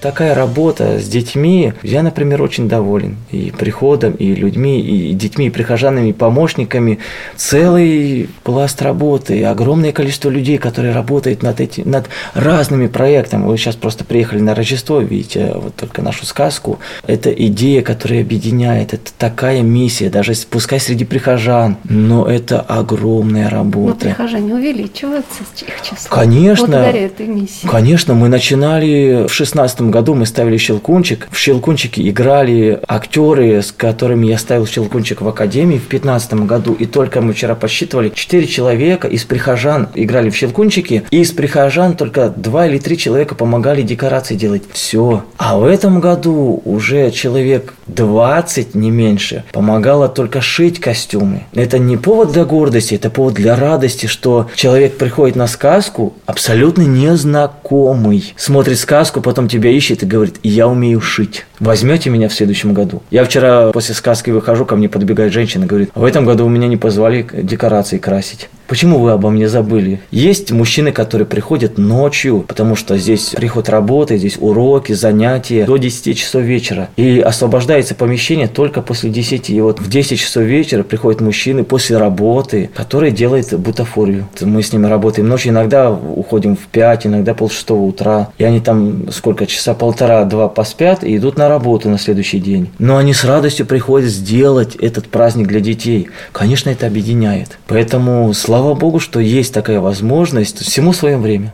такая 0.05 0.35
работа 0.35 1.01
с 1.01 1.09
детьми, 1.09 1.73
я, 1.83 2.03
например, 2.03 2.43
очень 2.43 2.69
доволен 2.69 3.17
и 3.31 3.51
приходом, 3.59 4.13
и 4.13 4.35
людьми, 4.35 4.79
и 4.79 5.15
детьми, 5.15 5.47
и 5.47 5.51
прихожанами, 5.51 6.11
и 6.11 6.13
помощниками. 6.13 6.99
Целый 7.37 8.29
пласт 8.43 8.83
работы, 8.83 9.43
огромное 9.47 9.93
количество 9.93 10.29
людей, 10.29 10.59
которые 10.59 10.93
работают 10.93 11.43
над, 11.43 11.59
эти, 11.59 11.81
над 11.81 12.11
разными 12.35 12.87
проектами. 12.87 13.47
Вы 13.47 13.57
сейчас 13.57 13.77
просто 13.77 14.05
приехали 14.05 14.41
на 14.41 14.55
Рождество, 14.55 15.01
видите 15.01 15.53
вот 15.55 15.75
только 15.75 16.03
нашу 16.03 16.27
сказку. 16.27 16.81
Это 17.07 17.31
идея, 17.31 17.81
которая 17.81 18.21
объединяет, 18.21 18.93
это 18.93 19.11
такая 19.17 19.63
миссия, 19.63 20.11
даже 20.11 20.35
пускай 20.51 20.81
среди 20.81 21.07
прихожан, 21.07 21.79
но 21.85 22.27
это 22.27 22.61
огромная 22.61 23.49
работа. 23.49 24.09
Но 24.09 24.15
прихожане 24.15 24.55
увеличиваются 24.55 25.45
их 25.67 25.81
число. 25.81 26.15
Конечно. 26.15 26.67
Благодаря 26.67 27.07
этой 27.07 27.27
миссии. 27.27 27.67
Конечно, 27.67 28.13
мы 28.13 28.29
начинали 28.29 29.27
в 29.29 29.33
16 29.33 29.81
году 29.81 29.94
мы 30.15 30.27
ставили 30.27 30.57
«Щелкунчик». 30.57 31.29
В 31.31 31.39
«Щелкунчике» 31.39 32.09
играли 32.09 32.81
актеры, 32.89 33.63
с 33.63 33.73
которыми 33.73 34.27
я 34.27 34.39
ставил 34.39 34.67
«Щелкунчик» 34.67 35.21
в 35.21 35.29
Академии 35.29 35.79
в 35.79 35.87
15 35.87 36.35
году. 36.47 36.75
И 36.75 36.87
только 36.87 37.21
мы 37.21 37.33
вчера 37.33 37.55
посчитывали, 37.55 38.11
4 38.15 38.47
человека 38.47 39.09
из 39.09 39.25
прихожан 39.25 39.89
играли 39.95 40.31
в 40.31 40.37
«Щелкунчике», 40.37 41.05
и 41.11 41.21
из 41.21 41.31
прихожан 41.31 41.97
только 41.97 42.29
2 42.29 42.67
или 42.67 42.79
3 42.79 42.99
человека 42.99 43.35
помогали 43.35 43.83
декорации 43.83 44.35
делать. 44.35 44.63
Все. 44.73 45.25
А 45.37 45.59
в 45.59 45.65
этом 45.65 46.01
году 46.01 46.63
уже 46.65 47.11
человек 47.11 47.75
20, 47.87 48.75
не 48.75 48.91
меньше, 48.91 49.45
помогало 49.53 50.09
только 50.09 50.41
шить 50.41 50.81
костюмы. 50.81 51.45
Это 51.55 51.79
не 51.79 51.97
повод 51.97 52.33
для 52.33 52.45
гордости, 52.45 52.95
это 52.95 53.11
повод 53.11 53.35
для 53.35 53.57
радости, 53.57 54.07
что 54.07 54.49
человек 54.55 54.97
приходит 54.97 55.37
на 55.37 55.47
сказку 55.47 56.15
абсолютно 56.27 56.83
незнакомый, 56.83 58.33
смотрит 58.37 58.79
сказку, 58.79 59.21
потом 59.21 59.49
тебя 59.49 59.71
ищет 59.77 60.03
и 60.03 60.07
говорит, 60.07 60.37
я 60.43 60.69
умею 60.69 61.01
шить. 61.01 61.47
Возьмете 61.61 62.11
меня 62.11 62.29
в 62.29 62.35
следующем 62.35 62.75
году? 62.75 63.03
Я 63.11 63.25
вчера 63.25 63.71
после 63.73 63.95
сказки 63.95 64.31
выхожу, 64.31 64.65
ко 64.65 64.77
мне 64.77 64.89
подбегает 64.89 65.33
женщина 65.33 65.67
говорит, 65.67 65.91
в 65.95 66.05
этом 66.05 66.25
году 66.25 66.47
у 66.47 66.49
меня 66.49 66.69
не 66.69 66.77
позвали 66.77 67.27
декорации 67.33 67.99
красить. 67.99 68.49
Почему 68.67 68.99
вы 68.99 69.11
обо 69.11 69.31
мне 69.31 69.49
забыли? 69.49 70.01
Есть 70.11 70.51
мужчины, 70.51 70.91
которые 70.91 71.27
приходят 71.27 71.77
ночью, 71.77 72.45
потому 72.47 72.77
что 72.77 72.97
здесь 72.97 73.35
приход 73.37 73.69
работы, 73.69 74.17
здесь 74.17 74.37
уроки, 74.41 74.93
занятия 74.93 75.65
до 75.65 75.77
10 75.77 76.19
часов 76.19 76.43
вечера. 76.43 76.89
И 76.97 77.21
освобождается 77.21 77.95
помещение 77.95 78.49
только 78.49 78.81
после 78.81 79.11
10. 79.11 79.51
И 79.51 79.61
вот 79.61 79.81
в 79.81 79.89
10 79.89 80.19
часов 80.19 80.45
вечера 80.45 80.83
приходят 80.83 81.21
мужчины 81.21 81.63
после 81.63 81.99
работы, 81.99 82.71
которые 82.75 83.13
делают 83.13 83.53
бутафорию. 83.53 84.27
Мы 84.41 84.63
с 84.63 84.73
ними 84.73 84.87
работаем 84.87 85.29
ночью, 85.29 85.53
иногда 85.53 85.91
уходим 85.91 86.57
в 86.57 86.67
5, 86.67 87.07
иногда 87.07 87.35
полшестого 87.35 87.83
утра. 87.83 88.31
И 88.39 88.45
они 88.45 88.61
там 88.61 89.11
сколько, 89.11 89.47
часа 89.47 89.75
полтора-два 89.75 90.49
поспят 90.49 91.05
и 91.05 91.17
идут 91.17 91.37
на 91.37 91.49
работу 91.49 91.91
на 91.91 91.99
следующий 91.99 92.41
день. 92.41 92.71
Но 92.79 92.97
они 92.97 93.13
с 93.13 93.25
радостью 93.25 93.67
приходят 93.67 94.11
сделать 94.11 94.75
этот 94.77 95.09
праздник 95.09 95.49
для 95.49 95.61
детей. 95.61 96.09
Конечно, 96.33 96.71
это 96.71 96.87
объединяет. 96.87 97.59
Поэтому 97.67 98.33
слава 98.33 98.54
слава 98.55 98.75
богу, 98.75 99.01
что 99.01 99.19
есть 99.19 99.53
такая 99.53 99.81
возможность 99.81 100.61
всему 100.61 100.93
свое 100.93 101.19
время. 101.19 101.53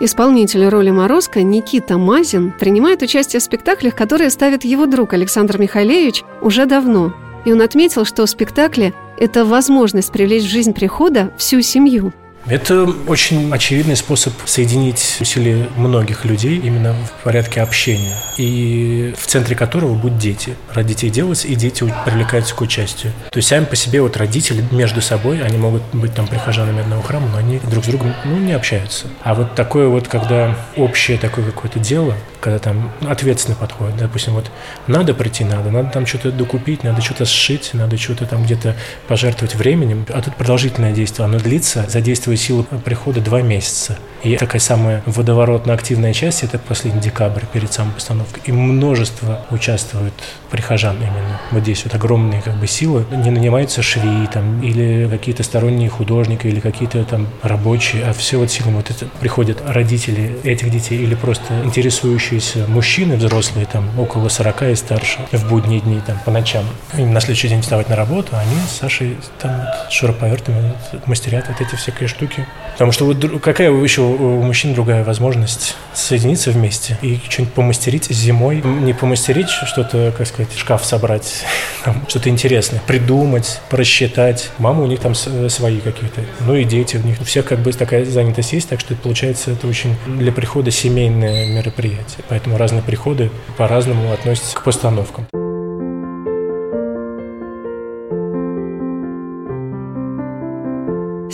Исполнитель 0.00 0.68
роли 0.68 0.90
Морозко 0.90 1.42
Никита 1.42 1.96
Мазин 1.96 2.52
принимает 2.52 3.00
участие 3.00 3.40
в 3.40 3.42
спектаклях, 3.42 3.94
которые 3.94 4.28
ставит 4.28 4.66
его 4.66 4.84
друг 4.84 5.14
Александр 5.14 5.58
Михайлевич 5.58 6.24
уже 6.42 6.66
давно. 6.66 7.14
И 7.46 7.52
он 7.52 7.62
отметил, 7.62 8.04
что 8.04 8.26
спектакли– 8.26 8.92
это 9.18 9.46
возможность 9.46 10.12
привлечь 10.12 10.44
в 10.44 10.50
жизнь 10.50 10.74
прихода 10.74 11.32
всю 11.38 11.62
семью– 11.62 12.12
это 12.50 12.84
очень 13.06 13.52
очевидный 13.52 13.96
способ 13.96 14.32
соединить 14.46 15.18
усилия 15.20 15.68
многих 15.76 16.24
людей 16.24 16.58
именно 16.58 16.94
в 16.94 17.24
порядке 17.24 17.60
общения, 17.60 18.14
и 18.36 19.14
в 19.18 19.26
центре 19.26 19.54
которого 19.54 19.94
будут 19.94 20.18
дети. 20.18 20.56
Ради 20.72 20.88
детей 20.88 21.10
делается, 21.10 21.48
и 21.48 21.54
дети 21.54 21.84
привлекаются 22.04 22.54
к 22.54 22.60
участию. 22.60 23.12
То 23.30 23.38
есть 23.38 23.48
сами 23.48 23.64
по 23.64 23.76
себе 23.76 24.00
вот 24.00 24.16
родители 24.16 24.64
между 24.70 25.02
собой, 25.02 25.42
они 25.42 25.58
могут 25.58 25.82
быть 25.92 26.14
там 26.14 26.26
прихожанами 26.26 26.80
одного 26.80 27.02
храма, 27.02 27.28
но 27.28 27.38
они 27.38 27.60
друг 27.70 27.84
с 27.84 27.88
другом 27.88 28.14
ну, 28.24 28.38
не 28.38 28.52
общаются. 28.52 29.06
А 29.22 29.34
вот 29.34 29.54
такое 29.54 29.88
вот, 29.88 30.08
когда 30.08 30.56
общее 30.76 31.18
такое 31.18 31.44
какое-то 31.44 31.78
дело, 31.78 32.14
когда 32.40 32.58
там 32.58 32.92
ответственно 33.08 33.56
подходит, 33.56 33.96
допустим, 33.96 34.34
вот 34.34 34.50
надо 34.86 35.14
прийти, 35.14 35.44
надо, 35.44 35.70
надо 35.70 35.90
там 35.90 36.06
что-то 36.06 36.30
докупить, 36.30 36.84
надо 36.84 37.00
что-то 37.02 37.24
сшить, 37.24 37.70
надо 37.72 37.96
что-то 37.96 38.26
там 38.26 38.44
где-то 38.44 38.76
пожертвовать 39.06 39.54
временем, 39.54 40.06
а 40.08 40.22
тут 40.22 40.36
продолжительное 40.36 40.92
действие, 40.92 41.24
оно 41.24 41.38
длится, 41.38 41.86
задействует 41.88 42.40
силу 42.40 42.64
прихода 42.84 43.20
два 43.20 43.42
месяца. 43.42 43.98
И 44.22 44.36
такая 44.36 44.60
самая 44.60 45.02
водоворотно-активная 45.06 46.12
часть– 46.12 46.42
это 46.44 46.58
последний 46.58 47.00
декабрь 47.00 47.44
перед 47.52 47.72
самой 47.72 47.94
постановкой. 47.94 48.42
И 48.46 48.52
множество 48.52 49.40
участвуют 49.50 50.14
прихожан 50.50 50.96
именно. 50.96 51.40
Вот 51.50 51.62
здесь 51.62 51.84
вот 51.84 51.94
огромные 51.94 52.42
как 52.42 52.56
бы 52.56 52.66
силы. 52.66 53.04
Не 53.10 53.30
нанимаются 53.30 53.82
швеи 53.82 54.26
там, 54.32 54.62
или 54.62 55.08
какие-то 55.08 55.42
сторонние 55.42 55.88
художники, 55.88 56.46
или 56.46 56.60
какие-то 56.60 57.04
там 57.04 57.28
рабочие, 57.42 58.04
а 58.04 58.12
все 58.12 58.38
вот 58.38 58.50
силы 58.50 58.72
вот 58.72 58.90
это 58.90 59.06
приходят 59.20 59.62
родители 59.66 60.38
этих 60.42 60.70
детей 60.70 60.98
или 60.98 61.14
просто 61.14 61.62
интересующиеся 61.64 62.66
мужчины 62.66 63.16
взрослые, 63.16 63.66
там 63.66 63.86
около 63.98 64.28
40 64.28 64.62
и 64.62 64.74
старше, 64.74 65.18
в 65.32 65.48
будние 65.48 65.80
дни 65.80 66.00
там 66.06 66.18
по 66.24 66.30
ночам. 66.30 66.64
Им 66.96 67.12
на 67.12 67.20
следующий 67.20 67.48
день 67.48 67.62
вставать 67.62 67.88
на 67.88 67.96
работу, 67.96 68.30
а 68.32 68.40
они 68.40 68.56
с 68.68 68.78
Сашей 68.78 69.16
там 69.40 69.56
вот, 69.56 69.92
шуруповертами 69.92 70.72
мастерят 71.06 71.48
вот 71.48 71.60
эти 71.60 71.74
всякие 71.76 72.08
штуки. 72.08 72.46
Потому 72.72 72.92
что 72.92 73.06
вот 73.06 73.42
какая 73.42 73.70
еще 73.70 74.07
у 74.08 74.42
мужчин 74.42 74.74
другая 74.74 75.04
возможность 75.04 75.76
соединиться 75.94 76.50
вместе 76.50 76.98
и 77.02 77.18
что-нибудь 77.28 77.54
помастерить 77.54 78.06
зимой. 78.10 78.62
Не 78.62 78.92
помастерить 78.92 79.48
что-то, 79.48 80.12
как 80.16 80.26
сказать, 80.26 80.54
шкаф 80.56 80.84
собрать, 80.84 81.44
что-то 82.08 82.28
интересное, 82.28 82.80
придумать, 82.86 83.60
просчитать. 83.70 84.50
Мама 84.58 84.82
у 84.82 84.86
них 84.86 85.00
там 85.00 85.14
свои 85.14 85.80
какие-то, 85.80 86.22
ну 86.40 86.54
и 86.54 86.64
дети 86.64 86.96
у 86.96 87.06
них. 87.06 87.20
У 87.20 87.24
всех 87.24 87.46
как 87.46 87.60
бы 87.60 87.72
такая 87.72 88.04
занятость 88.04 88.52
есть, 88.52 88.68
так 88.68 88.80
что 88.80 88.94
получается 88.94 89.52
это 89.52 89.66
очень 89.66 89.96
для 90.06 90.32
прихода 90.32 90.70
семейное 90.70 91.46
мероприятие. 91.46 92.24
Поэтому 92.28 92.56
разные 92.56 92.82
приходы 92.82 93.30
по-разному 93.56 94.12
относятся 94.12 94.56
к 94.56 94.64
постановкам. 94.64 95.26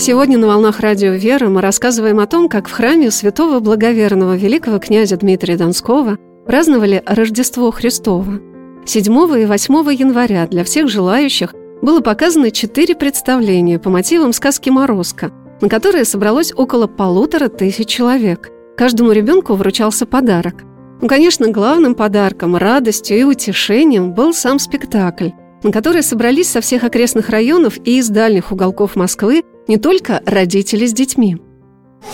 Сегодня 0.06 0.37
на 0.37 0.49
«Волнах 0.49 0.80
радио 0.80 1.12
Вера» 1.12 1.49
мы 1.49 1.62
рассказываем 1.62 2.20
о 2.20 2.26
том, 2.26 2.50
как 2.50 2.68
в 2.68 2.73
храме 2.73 3.11
святого 3.11 3.61
благоверного 3.61 4.37
великого 4.37 4.78
князя 4.78 5.16
Дмитрия 5.16 5.56
Донского 5.56 6.18
праздновали 6.44 7.02
Рождество 7.06 7.70
Христово. 7.70 8.38
7 8.84 9.40
и 9.40 9.46
8 9.46 9.75
января 9.94 10.46
для 10.46 10.62
всех 10.62 10.88
желающих 10.88 11.54
было 11.80 12.00
показано 12.00 12.50
четыре 12.50 12.94
представления 12.94 13.78
по 13.78 13.88
мотивам 13.88 14.34
сказки 14.34 14.68
«Морозко», 14.68 15.32
на 15.62 15.70
которые 15.70 16.04
собралось 16.04 16.52
около 16.54 16.87
полутора 16.87 17.49
тысяч 17.49 17.88
человек. 17.88 18.50
Каждому 18.76 19.11
ребенку 19.12 19.54
вручался 19.54 20.04
подарок. 20.04 20.64
Ну, 21.00 21.08
конечно, 21.08 21.49
главным 21.49 21.94
подарком, 21.94 22.56
радостью 22.56 23.16
и 23.16 23.23
утешением 23.23 24.12
был 24.12 24.34
сам 24.34 24.58
спектакль, 24.58 25.30
на 25.62 25.73
который 25.73 26.02
собрались 26.02 26.50
со 26.50 26.61
всех 26.61 26.84
окрестных 26.84 27.30
районов 27.30 27.78
и 27.87 27.96
из 27.96 28.11
дальних 28.11 28.52
уголков 28.52 28.96
Москвы 28.96 29.44
не 29.66 29.76
только 29.78 30.23
родители 30.26 30.87
с 30.87 30.92
детьми. 30.92 31.37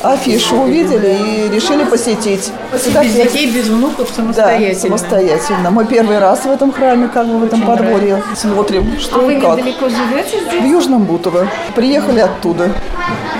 Афишу 0.02 0.56
увидели 0.56 1.48
и 1.48 1.54
решили 1.54 1.84
посетить. 1.84 2.52
Без 2.72 3.12
детей, 3.12 3.50
без 3.50 3.68
внуков, 3.68 4.08
самостоятельно. 4.14 4.72
Да, 4.72 4.78
самостоятельно. 4.78 5.70
Мы 5.70 5.84
первый 5.84 6.18
раз 6.20 6.44
в 6.44 6.50
этом 6.50 6.72
храме, 6.72 7.08
как 7.08 7.26
бы 7.26 7.38
в 7.38 7.44
этом 7.44 7.62
подворье, 7.62 8.22
смотрим, 8.36 8.98
что 8.98 9.16
а 9.16 9.22
вы 9.22 9.40
как. 9.40 9.58
недалеко 9.58 9.88
живете 9.88 10.40
здесь? 10.46 10.62
В 10.62 10.64
Южном 10.64 11.04
Бутово. 11.04 11.48
Приехали 11.74 12.20
оттуда. 12.20 12.70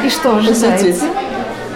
И 0.05 0.09
что 0.09 0.37
ожидаете? 0.37 0.93
Посетить. 0.93 1.03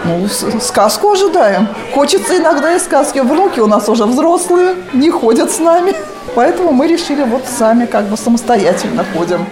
Ну, 0.04 0.28
сказку 0.60 1.12
ожидаем. 1.12 1.68
Хочется 1.94 2.36
иногда 2.36 2.74
и 2.74 2.78
сказки. 2.78 3.20
Внуки 3.20 3.60
у 3.60 3.66
нас 3.66 3.88
уже 3.88 4.04
взрослые, 4.04 4.74
не 4.92 5.10
ходят 5.10 5.50
с 5.50 5.60
нами. 5.60 5.94
Поэтому 6.34 6.72
мы 6.72 6.88
решили 6.88 7.22
вот 7.22 7.44
сами 7.46 7.86
как 7.86 8.06
бы 8.08 8.16
самостоятельно 8.16 9.04
ходим. 9.14 9.46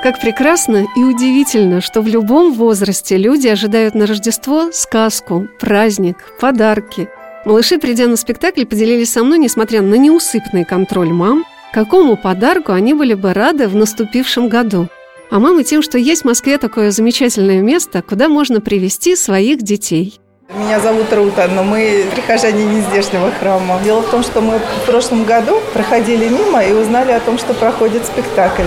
Как 0.00 0.20
прекрасно 0.20 0.86
и 0.96 1.02
удивительно, 1.02 1.80
что 1.80 2.02
в 2.02 2.06
любом 2.06 2.52
возрасте 2.52 3.16
люди 3.16 3.48
ожидают 3.48 3.96
на 3.96 4.06
Рождество 4.06 4.70
сказку, 4.72 5.48
праздник, 5.58 6.18
подарки. 6.40 7.08
Малыши, 7.44 7.78
придя 7.78 8.06
на 8.06 8.16
спектакль, 8.16 8.64
поделились 8.64 9.10
со 9.10 9.24
мной, 9.24 9.38
несмотря 9.38 9.82
на 9.82 9.96
неусыпный 9.96 10.64
контроль 10.64 11.12
мам, 11.12 11.44
какому 11.72 12.16
подарку 12.16 12.72
они 12.72 12.94
были 12.94 13.14
бы 13.14 13.34
рады 13.34 13.66
в 13.66 13.74
наступившем 13.74 14.48
году. 14.48 14.88
А 15.30 15.40
мамы 15.40 15.64
тем, 15.64 15.82
что 15.82 15.98
есть 15.98 16.22
в 16.22 16.26
Москве 16.26 16.58
такое 16.58 16.92
замечательное 16.92 17.60
место, 17.60 18.00
куда 18.00 18.28
можно 18.28 18.60
привести 18.60 19.16
своих 19.16 19.62
детей. 19.62 20.20
Меня 20.54 20.78
зовут 20.78 21.12
Рута, 21.12 21.48
но 21.48 21.64
мы 21.64 22.04
прихожане 22.14 22.64
не 22.64 22.80
здешнего 22.82 23.32
храма. 23.32 23.80
Дело 23.84 24.02
в 24.02 24.10
том, 24.10 24.22
что 24.22 24.40
мы 24.40 24.58
в 24.58 24.86
прошлом 24.86 25.24
году 25.24 25.58
проходили 25.74 26.28
мимо 26.28 26.64
и 26.64 26.72
узнали 26.72 27.10
о 27.10 27.20
том, 27.20 27.36
что 27.36 27.52
проходит 27.52 28.06
спектакль. 28.06 28.62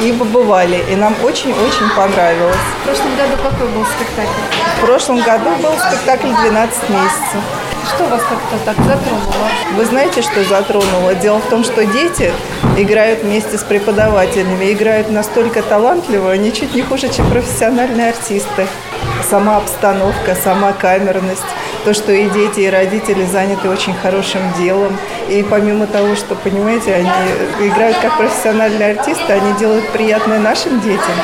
И 0.00 0.12
побывали, 0.12 0.84
и 0.90 0.96
нам 0.96 1.14
очень-очень 1.24 1.88
понравилось. 1.96 2.56
В 2.82 2.84
прошлом 2.84 3.16
году 3.16 3.36
какой 3.42 3.68
был 3.68 3.84
спектакль? 3.86 4.40
В 4.76 4.80
прошлом 4.84 5.22
году 5.22 5.50
был 5.62 5.72
спектакль 5.72 6.28
«12 6.28 6.92
месяцев». 6.92 7.65
Что 7.94 8.04
вас 8.06 8.20
как-то 8.22 8.64
так 8.64 8.76
затронуло? 8.84 9.48
Вы 9.76 9.84
знаете, 9.84 10.20
что 10.20 10.42
затронуло? 10.44 11.14
Дело 11.14 11.38
в 11.38 11.48
том, 11.48 11.62
что 11.62 11.86
дети 11.86 12.32
играют 12.76 13.22
вместе 13.22 13.58
с 13.58 13.62
преподавателями, 13.62 14.72
играют 14.72 15.10
настолько 15.10 15.62
талантливо, 15.62 16.36
ничуть 16.36 16.74
не 16.74 16.82
хуже, 16.82 17.08
чем 17.08 17.30
профессиональные 17.30 18.10
артисты. 18.10 18.66
Сама 19.30 19.58
обстановка, 19.58 20.34
сама 20.34 20.72
камерность, 20.72 21.42
то, 21.84 21.94
что 21.94 22.12
и 22.12 22.28
дети, 22.30 22.60
и 22.60 22.70
родители 22.70 23.24
заняты 23.24 23.68
очень 23.68 23.94
хорошим 23.94 24.40
делом. 24.58 24.96
И 25.28 25.44
помимо 25.48 25.86
того, 25.86 26.16
что, 26.16 26.34
понимаете, 26.34 26.94
они 26.94 27.68
играют 27.68 27.96
как 27.98 28.16
профессиональные 28.18 28.96
артисты, 28.96 29.32
они 29.32 29.52
делают 29.58 29.88
приятное 29.90 30.40
нашим 30.40 30.80
детям. 30.80 31.14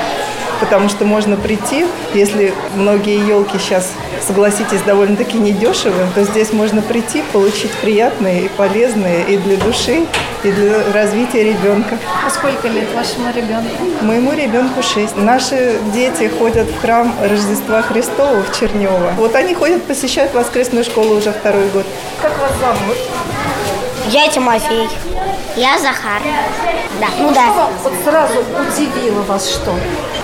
Потому 0.63 0.89
что 0.89 1.05
можно 1.05 1.37
прийти, 1.37 1.85
если 2.15 2.55
многие 2.77 3.19
елки 3.29 3.59
сейчас, 3.59 3.91
согласитесь, 4.25 4.81
довольно-таки 4.83 5.37
недешевы, 5.37 6.07
то 6.15 6.23
здесь 6.23 6.53
можно 6.53 6.81
прийти, 6.81 7.25
получить 7.33 7.73
приятные 7.83 8.45
и 8.45 8.49
полезные 8.49 9.25
и 9.25 9.39
для 9.39 9.57
души, 9.57 10.07
и 10.45 10.53
для 10.53 10.93
развития 10.93 11.43
ребенка. 11.43 11.99
А 12.25 12.31
сколько 12.31 12.69
лет 12.69 12.87
вашему 12.95 13.33
ребенку? 13.35 13.75
Моему 14.03 14.33
ребенку 14.35 14.85
6. 14.85 15.17
Наши 15.17 15.81
дети 15.93 16.31
ходят 16.39 16.69
в 16.69 16.81
храм 16.81 17.13
Рождества 17.21 17.83
Христова 17.83 18.45
в 18.45 18.57
Чернево. 18.57 19.15
Вот 19.17 19.35
они 19.35 19.55
ходят, 19.55 19.83
посещают 19.83 20.33
воскресную 20.33 20.85
школу 20.85 21.17
уже 21.17 21.33
второй 21.33 21.69
год. 21.71 21.87
Как 22.23 22.39
вас 22.39 22.53
зовут? 22.61 22.97
Я 24.11 24.29
Тимофей. 24.29 24.89
Я 25.57 25.77
Захар. 25.79 26.23
Да, 27.01 27.09
ну 27.19 27.33
Что 27.33 27.35
да. 27.35 27.53
вам 27.53 27.71
вот 27.83 27.93
сразу 28.05 28.35
удивило 28.41 29.23
вас 29.23 29.49
что? 29.51 29.75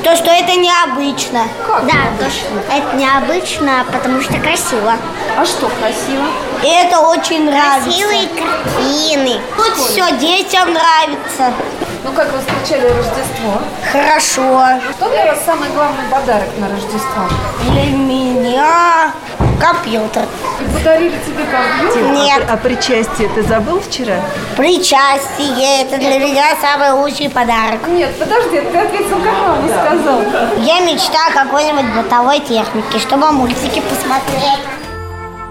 То, 0.08 0.16
что 0.16 0.30
это 0.30 0.54
необычно. 0.58 1.46
Как 1.66 1.84
да, 1.84 1.92
необычно? 1.92 2.60
то, 2.66 2.72
это 2.72 2.96
необычно, 2.96 3.84
потому 3.92 4.22
что 4.22 4.38
красиво. 4.38 4.94
А 5.36 5.44
что 5.44 5.68
красиво? 5.68 6.24
И 6.62 6.66
это 6.66 7.00
очень 7.00 7.44
нравится. 7.44 7.90
Красивые 7.90 8.28
картины. 8.28 9.40
Тут 9.54 9.76
все 9.76 10.10
детям 10.12 10.72
нравится. 10.72 11.52
Ну 12.04 12.12
как 12.12 12.32
вы 12.32 12.38
встречали 12.38 12.86
Рождество? 12.86 13.60
Хорошо. 13.92 14.80
Что 14.96 15.10
для 15.10 15.26
вас 15.26 15.44
самый 15.44 15.68
главный 15.74 16.04
подарок 16.10 16.48
на 16.56 16.70
Рождество? 16.70 17.28
Для 17.70 17.84
меня 17.84 19.12
компьютер. 19.60 20.22
И 20.60 20.78
подарили 20.78 21.14
тебе 21.26 21.44
компьютер? 21.50 22.12
Нет. 22.12 22.44
А 22.48 22.56
причастие 22.56 23.28
ты 23.34 23.42
забыл 23.42 23.80
вчера? 23.80 24.20
Причастие. 24.56 25.82
Это 25.82 25.98
для 25.98 26.18
меня 26.18 26.56
самый 26.60 26.92
лучший 26.92 27.28
подарок. 27.28 27.86
Нет, 27.88 28.14
подожди, 28.18 28.60
ты 28.60 28.78
ответил, 28.78 29.16
как 29.22 29.32
мама 29.32 29.68
сказал. 29.68 30.22
Я 30.64 30.80
мечтаю 30.80 31.30
о 31.30 31.44
какой-нибудь 31.44 31.94
бытовой 31.96 32.40
технике, 32.40 32.98
чтобы 32.98 33.30
мультики 33.32 33.80
посмотреть. 33.80 34.60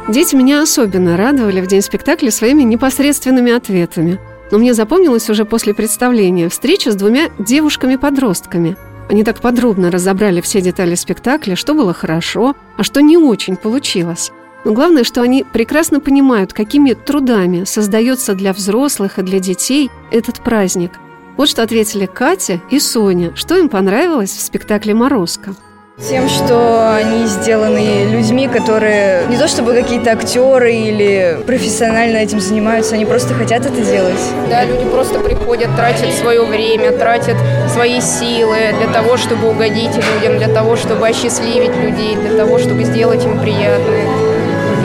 Дети 0.07 0.35
меня 0.35 0.61
особенно 0.61 1.17
радовали 1.17 1.59
в 1.59 1.67
день 1.67 1.81
спектакля 1.81 2.31
своими 2.31 2.63
непосредственными 2.63 3.51
ответами. 3.51 4.19
Но 4.51 4.57
мне 4.57 4.73
запомнилось 4.73 5.29
уже 5.29 5.43
после 5.43 5.73
представления 5.73 6.47
встреча 6.47 6.91
с 6.91 6.95
двумя 6.95 7.29
девушками-подростками. 7.37 8.77
Они 9.09 9.23
так 9.23 9.39
подробно 9.39 9.89
разобрали 9.89 10.41
все 10.41 10.61
детали 10.61 10.95
спектакля, 10.95 11.55
что 11.55 11.73
было 11.73 11.93
хорошо, 11.93 12.55
а 12.77 12.83
что 12.83 13.01
не 13.01 13.17
очень 13.17 13.55
получилось. 13.55 14.31
Но 14.65 14.73
главное, 14.73 15.03
что 15.03 15.21
они 15.21 15.45
прекрасно 15.45 15.99
понимают, 15.99 16.51
какими 16.51 16.93
трудами 16.93 17.63
создается 17.63 18.33
для 18.35 18.51
взрослых 18.51 19.17
и 19.17 19.21
для 19.21 19.39
детей 19.39 19.89
этот 20.11 20.41
праздник. 20.41 20.99
Вот 21.37 21.47
что 21.47 21.63
ответили 21.63 22.05
Катя 22.05 22.59
и 22.69 22.79
Соня, 22.79 23.33
что 23.35 23.57
им 23.57 23.69
понравилось 23.69 24.31
в 24.31 24.41
спектакле 24.41 24.93
«Морозко». 24.93 25.55
Тем, 25.99 26.29
что 26.29 26.95
они 26.95 27.25
сделаны 27.25 28.05
людьми, 28.11 28.47
которые 28.47 29.25
не 29.29 29.35
то 29.35 29.47
чтобы 29.47 29.73
какие-то 29.73 30.11
актеры 30.11 30.71
или 30.71 31.39
профессионально 31.47 32.17
этим 32.17 32.39
занимаются, 32.39 32.93
они 32.93 33.05
просто 33.05 33.33
хотят 33.33 33.65
это 33.65 33.81
делать. 33.81 34.19
Да, 34.47 34.63
люди 34.63 34.85
просто 34.85 35.19
приходят, 35.19 35.75
тратят 35.75 36.13
свое 36.13 36.43
время, 36.43 36.91
тратят 36.91 37.35
свои 37.73 37.99
силы 37.99 38.75
для 38.77 38.93
того, 38.93 39.17
чтобы 39.17 39.49
угодить 39.49 39.95
людям, 39.95 40.37
для 40.37 40.49
того, 40.49 40.75
чтобы 40.75 41.07
осчастливить 41.07 41.75
людей, 41.75 42.15
для 42.15 42.37
того, 42.37 42.59
чтобы 42.59 42.83
сделать 42.83 43.25
им 43.25 43.39
приятное. 43.39 44.05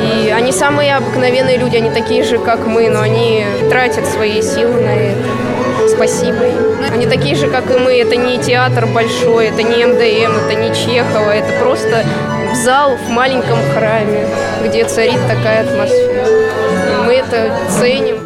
И 0.02 0.30
они 0.30 0.50
самые 0.50 0.96
обыкновенные 0.96 1.58
люди, 1.58 1.76
они 1.76 1.90
такие 1.90 2.24
же, 2.24 2.38
как 2.38 2.66
мы, 2.66 2.88
но 2.88 3.02
они 3.02 3.44
тратят 3.68 4.06
свои 4.06 4.40
силы 4.40 4.80
на 4.80 4.94
это. 4.96 5.41
Спасибо. 6.02 6.40
Они 6.92 7.06
такие 7.06 7.36
же, 7.36 7.48
как 7.48 7.70
и 7.70 7.78
мы. 7.78 7.92
Это 7.92 8.16
не 8.16 8.36
театр 8.42 8.86
большой, 8.92 9.46
это 9.46 9.62
не 9.62 9.86
МДМ, 9.86 10.32
это 10.34 10.54
не 10.60 10.74
Чехова. 10.74 11.30
Это 11.30 11.60
просто 11.60 12.04
зал 12.64 12.96
в 12.96 13.08
маленьком 13.08 13.58
храме, 13.72 14.26
где 14.66 14.84
царит 14.84 15.20
такая 15.28 15.62
атмосфера. 15.62 16.26
Мы 17.06 17.12
это 17.12 17.52
ценим. 17.78 18.16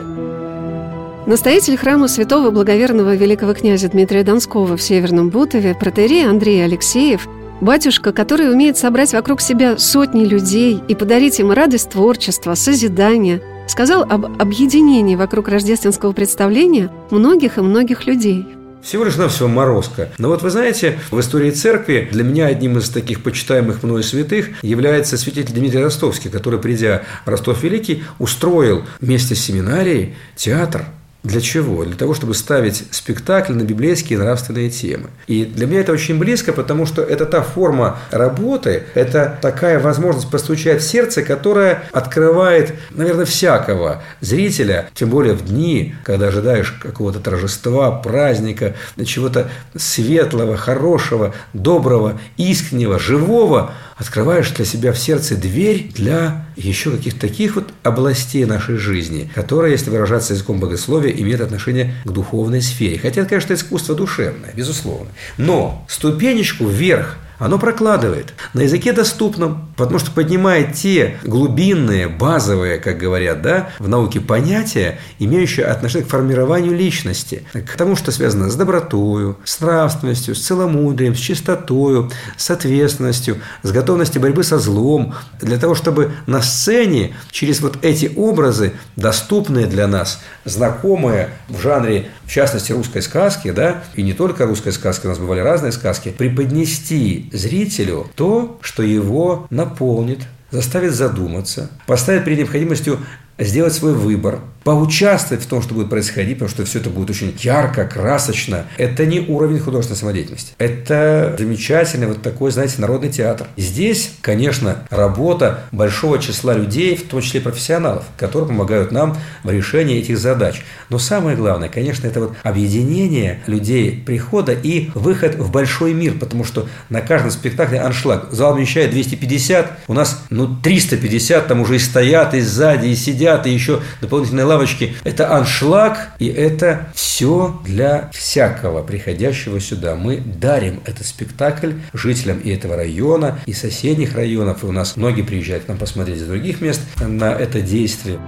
Настоятель 1.27 1.77
храма 1.77 2.09
святого 2.09 2.51
благоверного 2.51 3.15
великого 3.15 3.53
князя 3.53 3.91
Дмитрия 3.91 4.23
Донского 4.23 4.79
в 4.79 4.81
Северном 4.81 5.29
Бутове, 5.29 5.75
протерей 5.75 6.27
Андрей 6.27 6.65
Алексеев, 6.65 7.29
батюшка, 7.61 8.15
который 8.15 8.51
умеет 8.51 8.79
собрать 8.79 9.13
вокруг 9.13 9.43
себя 9.43 9.77
сотни 9.77 10.25
людей 10.25 10.83
и 10.89 10.95
подарить 10.95 11.41
им 11.41 11.53
радость 11.53 11.91
творчества, 11.91 12.55
созидания, 12.55 13.43
сказал 13.67 14.03
об 14.03 14.41
объединении 14.41 15.17
вокруг 15.17 15.49
рождественского 15.49 16.13
представления 16.13 16.91
многих 17.11 17.59
и 17.59 17.61
многих 17.61 18.07
людей. 18.07 18.47
Всего 18.83 19.03
лишь 19.03 19.17
навсего 19.17 19.49
морозко. 19.49 20.11
Но 20.17 20.29
вот 20.29 20.43
вы 20.43 20.51
знаете, 20.51 20.99
в 21.11 21.19
истории 21.19 21.51
церкви 21.51 22.09
для 22.13 22.23
меня 22.23 22.47
одним 22.47 22.79
из 22.79 22.89
таких 22.89 23.21
почитаемых 23.23 23.83
мною 23.83 24.05
святых 24.05 24.63
является 24.63 25.19
святитель 25.19 25.55
Дмитрий 25.55 25.83
Ростовский, 25.83 26.31
который, 26.31 26.61
придя 26.61 27.03
в 27.25 27.29
Ростов 27.29 27.65
Великий, 27.65 28.05
устроил 28.21 28.85
вместе 29.01 29.35
с 29.35 29.41
семинарией 29.41 30.15
театр 30.37 30.85
для 31.23 31.41
чего? 31.41 31.85
Для 31.85 31.97
того, 31.97 32.15
чтобы 32.15 32.35
ставить 32.35 32.85
спектакль 32.91 33.53
на 33.53 33.63
библейские 33.63 34.19
нравственные 34.19 34.71
темы. 34.71 35.11
И 35.27 35.45
для 35.45 35.67
меня 35.67 35.81
это 35.81 35.93
очень 35.93 36.19
близко, 36.19 36.53
потому 36.53 36.87
что 36.87 37.03
это 37.03 37.27
та 37.27 37.43
форма 37.43 37.99
работы, 38.11 38.85
это 38.95 39.37
такая 39.43 39.81
возможность 39.81 40.31
постучать 40.31 40.83
в 40.83 40.89
сердце, 40.89 41.23
которая 41.23 41.83
открывает, 41.93 42.75
наверное, 42.91 43.25
всякого 43.25 44.03
зрителя, 44.21 44.89
тем 44.95 45.11
более 45.11 45.35
в 45.35 45.45
дни, 45.45 45.95
когда 46.05 46.29
ожидаешь 46.29 46.71
какого-то 46.71 47.19
торжества, 47.19 47.91
праздника, 47.91 48.75
чего-то 49.05 49.51
светлого, 49.77 50.57
хорошего, 50.57 51.35
доброго, 51.53 52.21
искреннего, 52.37 52.99
живого, 52.99 53.73
открываешь 53.97 54.51
для 54.51 54.65
себя 54.65 54.93
в 54.93 54.99
сердце 54.99 55.37
дверь 55.37 55.91
для 55.95 56.47
еще 56.57 56.91
каких-то 56.91 57.21
таких 57.21 57.57
вот 57.57 57.69
областей 57.83 58.45
нашей 58.45 58.77
жизни, 58.77 59.31
которые, 59.35 59.73
если 59.73 59.91
выражаться 59.91 60.35
языком 60.35 60.61
богословия, 60.61 61.11
имеют 61.21 61.41
отношение 61.41 61.95
к 62.05 62.11
духовной 62.11 62.63
сфере. 62.63 62.99
Хотя 62.99 63.25
конечно, 63.25 63.55
искусство 63.55 63.95
душевное, 63.95 64.51
безусловно. 64.55 65.11
Но 65.39 65.85
ступенечку 65.89 66.67
вверх 66.67 67.19
оно 67.39 67.59
прокладывает. 67.59 68.35
На 68.55 68.63
языке 68.63 68.93
доступном, 68.93 69.67
Потому 69.77 69.99
что 69.99 70.11
поднимает 70.11 70.73
те 70.73 71.19
глубинные, 71.23 72.09
базовые, 72.09 72.79
как 72.79 72.97
говорят, 72.97 73.43
да, 73.43 73.69
в 73.79 73.89
науке 73.89 74.21
понятия, 74.21 74.99
имеющие 75.19 75.67
отношение 75.67 76.07
к 76.07 76.11
формированию 76.11 76.75
личности, 76.75 77.45
к 77.53 77.77
тому, 77.77 77.95
что 77.95 78.11
связано 78.11 78.51
с 78.51 78.55
добротою, 78.55 79.39
с 79.45 79.61
нравственностью, 79.61 80.35
с 80.35 80.41
целомудрием, 80.41 81.15
с 81.15 81.19
чистотою, 81.19 82.11
с 82.39 82.51
ответственностью, 82.51 83.39
с 83.63 83.71
готовностью 83.71 84.23
борьбы 84.23 84.45
со 84.45 84.59
злом, 84.59 85.15
для 85.43 85.59
того, 85.59 85.75
чтобы 85.75 86.13
на 86.27 86.41
сцене 86.41 87.15
через 87.31 87.61
вот 87.61 87.85
эти 87.85 88.11
образы, 88.17 88.73
доступные 88.97 89.67
для 89.67 89.87
нас, 89.87 90.21
знакомые 90.47 91.29
в 91.49 91.61
жанре, 91.61 92.09
в 92.25 92.31
частности, 92.31 92.73
русской 92.73 93.03
сказки, 93.03 93.51
да, 93.51 93.85
и 93.95 94.03
не 94.03 94.15
только 94.15 94.47
русской 94.47 94.73
сказки, 94.73 95.07
у 95.07 95.11
нас 95.11 95.19
бывали 95.19 95.41
разные 95.41 95.73
сказки, 95.73 96.09
преподнести 96.17 97.26
зрителю 97.33 98.07
то, 98.15 98.59
что 98.63 98.83
его 98.83 99.47
наполнит, 99.51 100.21
заставит 100.51 100.95
задуматься, 100.95 101.71
поставит 101.87 102.25
перед 102.25 102.39
необходимостью 102.39 102.99
сделать 103.39 103.75
свой 103.75 103.95
выбор, 103.95 104.41
поучаствовать 104.67 105.45
в 105.45 105.47
том, 105.47 105.63
что 105.63 105.75
будет 105.75 105.89
происходить, 105.89 106.39
потому 106.39 106.49
что 106.49 106.65
все 106.65 106.81
это 106.81 106.91
будет 106.91 107.09
очень 107.09 107.33
ярко, 107.39 107.85
красочно. 107.85 108.67
Это 108.79 109.07
не 109.07 109.21
уровень 109.21 109.61
художественной 109.61 109.97
самодеятельности. 109.97 110.55
Это 110.59 111.37
замечательный 111.39 112.09
вот 112.09 112.21
такой, 112.21 112.51
знаете, 112.51 112.81
народный 112.81 113.11
театр. 113.11 113.47
Здесь, 113.57 114.15
конечно, 114.23 114.79
работа 114.91 115.61
большого 115.71 116.19
числа 116.19 116.53
людей, 116.53 116.97
в 116.97 117.05
том 117.05 117.21
числе 117.21 117.41
профессионалов, 117.41 118.07
которые 118.19 118.49
помогают 118.49 118.91
нам 118.91 119.17
в 119.45 119.51
решении 119.53 119.99
этих 120.01 120.19
задач. 120.19 120.65
Но 120.89 120.99
самое 120.99 121.37
главное, 121.37 121.69
конечно, 121.69 122.09
это 122.09 122.19
вот 122.19 122.33
объединение 122.43 123.45
людей 123.47 124.03
прихода 124.05 124.51
и 124.51 124.91
выход 124.95 125.37
в 125.37 125.53
большой 125.53 125.95
мир, 125.95 126.15
потому 126.19 126.43
что 126.43 126.67
на 126.89 127.03
каждом 127.03 127.31
спектакле 127.31 127.79
аншлаг. 127.79 128.33
Зал 128.33 128.57
вмещает 128.57 128.91
250, 128.91 129.79
у 129.87 129.93
нас 129.93 130.25
ну 130.31 130.57
350, 130.61 131.47
там 131.47 131.61
уже 131.61 131.77
и 131.77 131.79
стоят, 131.79 132.35
и 132.35 132.41
сзади, 132.41 132.89
и 132.89 132.97
сидят, 132.97 133.47
и 133.47 133.53
еще 133.53 133.81
дополнительные 134.01 134.45
лавочки. 134.57 134.95
Это 135.05 135.35
аншлаг, 135.35 136.13
и 136.19 136.27
это 136.27 136.89
все 136.95 137.61
для 137.65 138.11
всякого 138.13 138.83
приходящего 138.83 139.61
сюда. 139.61 139.95
Мы 139.95 140.17
дарим 140.17 140.81
этот 140.87 141.07
спектакль 141.07 141.73
жителям 141.93 142.39
и 142.39 142.51
этого 142.51 142.77
района, 142.77 143.39
и 143.47 143.53
соседних 143.53 144.15
районов. 144.15 144.65
И 144.65 144.67
у 144.67 144.73
нас 144.73 144.97
многие 144.97 145.23
приезжают 145.23 145.65
к 145.65 145.69
нам 145.69 145.79
посмотреть 145.79 146.19
из 146.19 146.27
других 146.27 146.61
мест 146.61 146.81
на 147.01 147.33
это 147.33 147.61
действие. 147.61 148.19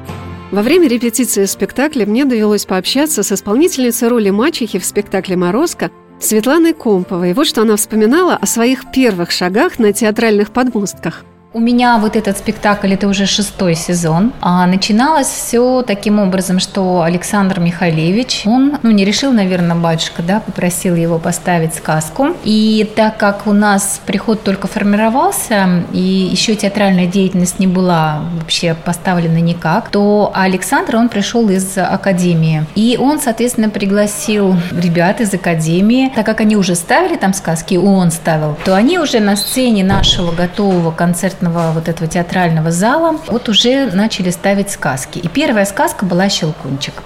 Во 0.51 0.62
время 0.62 0.88
репетиции 0.88 1.45
спектакля 1.45 2.07
мне 2.07 2.25
довелось 2.25 2.64
пообщаться 2.64 3.23
с 3.23 3.33
исполнительницей 3.33 4.09
роли 4.09 4.31
мачехи 4.31 4.79
в 4.79 4.85
спектакле 4.85 5.37
«Морозко» 5.37 5.91
Светланой 6.21 6.73
Комповой. 6.73 7.33
Вот 7.33 7.47
что 7.47 7.62
она 7.62 7.77
вспоминала 7.77 8.35
о 8.35 8.47
своих 8.47 8.91
первых 8.93 9.31
шагах 9.31 9.79
на 9.79 9.93
театральных 9.93 10.51
подмостках– 10.51 11.25
у 11.55 11.61
меня 11.61 11.97
вот 11.99 12.15
этот 12.15 12.37
спектакль, 12.37 12.93
это 12.93 13.09
уже 13.09 13.25
шестой 13.25 13.75
сезон. 13.75 14.35
А 14.43 14.67
начиналось 14.67 15.29
все 15.29 15.83
таким 15.83 16.19
образом, 16.19 16.59
что 16.59 17.03
Александр 17.03 17.59
Михайлевич, 17.59 18.43
он, 18.45 18.79
ну, 18.83 18.91
не 18.91 19.05
решил, 19.07 19.33
наверное, 19.33 19.75
батюшка, 19.75 20.23
да, 20.23 20.41
попросил 20.41 20.95
его 20.95 21.19
поставить 21.19 21.75
сказку. 21.75 22.29
И 22.45 22.91
так 22.95 23.17
как 23.17 23.47
у 23.47 23.55
нас 23.55 23.99
приход 24.05 24.43
только 24.43 24.69
формировался, 24.69 25.85
и 25.93 26.29
еще 26.31 26.55
театральная 26.55 27.07
деятельность 27.07 27.59
не 27.59 27.67
была 27.67 28.25
вообще 28.39 28.75
поставлена 28.75 29.39
никак, 29.39 29.89
то 29.89 30.31
Александр, 30.35 30.97
он 30.97 31.09
пришел 31.09 31.49
из 31.49 31.79
академии. 31.79 32.67
И 32.75 32.99
он, 33.01 33.19
соответственно, 33.21 33.71
пригласил 33.71 34.55
ребят 34.71 35.23
из 35.23 35.33
академии, 35.33 36.13
так 36.15 36.27
как 36.27 36.43
они 36.43 36.57
уже 36.57 36.75
ставили 36.75 37.17
там 37.17 37.33
сказки, 37.33 37.77
он 37.77 38.11
ставил, 38.11 38.59
то 38.67 38.77
они 38.77 38.99
уже 38.99 39.21
на 39.21 39.35
сцене 39.35 39.83
нашего 39.83 40.31
готового 40.33 40.91
концерта 40.91 41.38
концертного 41.38 41.72
вот 41.72 41.88
этого 41.88 42.09
театрального 42.09 42.70
зала 42.70 43.16
вот 43.27 43.48
уже 43.48 43.87
начали 43.87 44.31
ставить 44.31 44.70
сказки. 44.70 45.18
И 45.18 45.29
первая 45.29 45.64
сказка 45.64 46.05
была 46.05 46.29
«Щелкунчик». 46.29 47.03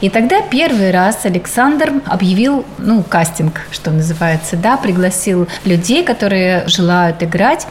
И 0.00 0.10
тогда 0.10 0.40
первый 0.40 0.90
раз 0.90 1.24
Александр 1.24 1.92
объявил, 2.06 2.64
ну, 2.78 3.02
кастинг, 3.02 3.60
что 3.70 3.90
называется, 3.90 4.56
да, 4.56 4.76
пригласил 4.76 5.48
людей, 5.64 6.04
которые 6.04 6.64
желают 6.66 7.22
играть, 7.22 7.66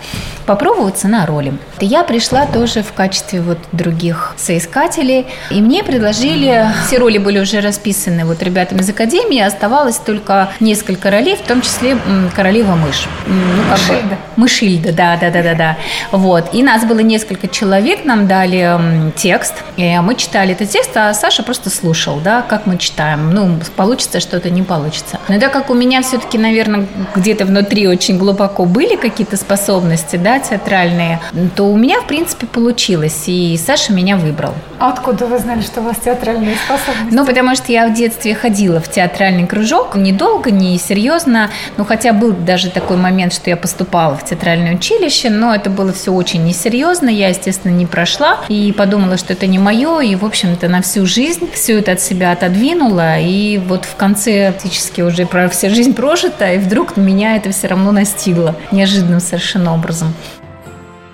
попробоваться 0.46 1.08
на 1.08 1.26
роли. 1.26 1.54
И 1.80 1.86
я 1.86 2.04
пришла 2.04 2.46
тоже 2.46 2.84
в 2.84 2.94
качестве 2.94 3.42
вот 3.42 3.58
других 3.72 4.34
соискателей, 4.38 5.26
и 5.50 5.62
мне 5.62 5.84
предложили, 5.84 6.68
все 6.88 6.98
роли 6.98 7.18
были 7.18 7.40
уже 7.40 7.62
расписаны 7.62 8.26
вот 8.26 8.42
ребятами 8.44 8.82
из 8.82 8.90
Академии, 8.90 9.40
оставалось 9.40 9.98
только 9.98 10.50
несколько 10.60 11.10
ролей, 11.12 11.36
в 11.36 11.48
том 11.48 11.62
числе 11.62 11.98
королева-мышь. 12.36 13.08
Ну, 13.28 13.64
как. 13.70 14.04
Бы, 14.04 14.18
Мышильда, 14.36 14.92
да, 14.92 15.18
да, 15.18 15.30
да, 15.30 15.44
да, 15.44 15.54
да. 15.54 15.78
Вот. 16.12 16.54
И 16.54 16.64
нас 16.64 16.86
было 16.86 17.00
несколько 17.00 17.48
человек, 17.48 18.06
нам 18.06 18.28
дали 18.28 19.12
текст, 19.16 19.56
и 19.78 19.98
мы 20.00 20.16
читали 20.16 20.54
этот 20.54 20.70
текст, 20.70 20.92
а 20.96 21.14
Саша 21.14 21.44
просто 21.44 21.70
слушал, 21.70 22.20
да, 22.20 22.42
как 22.42 22.66
мы 22.66 22.78
читаем. 22.78 23.32
Ну, 23.32 23.60
получится 23.76 24.20
что-то, 24.20 24.50
не 24.50 24.64
получится. 24.64 25.20
Но 25.28 25.40
так 25.40 25.52
как 25.54 25.70
у 25.70 25.74
меня 25.74 26.02
все-таки, 26.02 26.38
наверное, 26.38 26.88
где-то 27.16 27.46
внутри 27.46 27.88
очень 27.88 28.18
глубоко 28.18 28.66
были 28.66 28.96
какие-то 28.96 29.38
способности, 29.38 30.16
да, 30.16 30.40
театральные, 30.40 31.20
то 31.56 31.66
у 31.66 31.76
меня, 31.78 32.02
в 32.02 32.08
принципе, 32.08 32.48
получилось, 32.48 33.24
и 33.28 33.58
Саша 33.58 33.94
меня 33.94 34.18
выбрал. 34.18 34.54
А 34.80 34.90
откуда 34.90 35.26
вы 35.28 35.38
знали, 35.40 35.62
что 35.62 35.82
у 35.82 35.84
вас 35.84 35.98
театральные 36.04 36.56
способности? 36.56 37.14
Ну, 37.14 37.26
потому 37.26 37.56
что 37.56 37.72
я 37.72 37.88
в 37.88 37.94
детстве 37.94 38.36
ходила 38.36 38.80
в 38.80 38.90
театральный 38.90 39.48
кружок, 39.48 39.96
недолго, 39.96 40.52
не 40.52 40.78
серьезно, 40.78 41.50
ну, 41.78 41.86
хотя 41.86 42.14
был 42.14 42.32
даже 42.32 42.70
такой 42.70 42.98
момент, 42.98 43.34
что 43.34 43.50
я 43.50 43.58
поступала 43.58 44.16
в 44.18 44.23
театральное 44.26 44.76
училище, 44.76 45.30
но 45.30 45.54
это 45.54 45.70
было 45.70 45.94
все 45.94 46.12
очень 46.12 46.44
несерьезно, 46.44 47.10
я, 47.10 47.30
естественно, 47.30 47.72
не 47.72 47.86
прошла 47.86 48.40
и 48.50 48.72
подумала, 48.72 49.18
что 49.18 49.34
это 49.34 49.48
не 49.48 49.60
мое, 49.60 50.00
и, 50.00 50.16
в 50.16 50.26
общем-то, 50.26 50.68
на 50.68 50.82
всю 50.82 51.06
жизнь 51.06 51.50
все 51.54 51.80
это 51.80 51.94
от 51.94 52.02
себя 52.02 52.32
отодвинула, 52.32 53.20
и 53.20 53.58
вот 53.58 53.86
в 53.86 53.96
конце 53.96 54.52
практически 54.52 55.02
уже 55.02 55.26
про 55.26 55.50
вся 55.50 55.70
жизнь 55.70 55.94
прожита, 55.94 56.54
и 56.54 56.58
вдруг 56.58 56.98
меня 56.98 57.36
это 57.36 57.52
все 57.52 57.68
равно 57.68 57.92
настигло 57.92 58.56
неожиданным 58.72 59.20
совершенно 59.20 59.74
образом. 59.74 60.14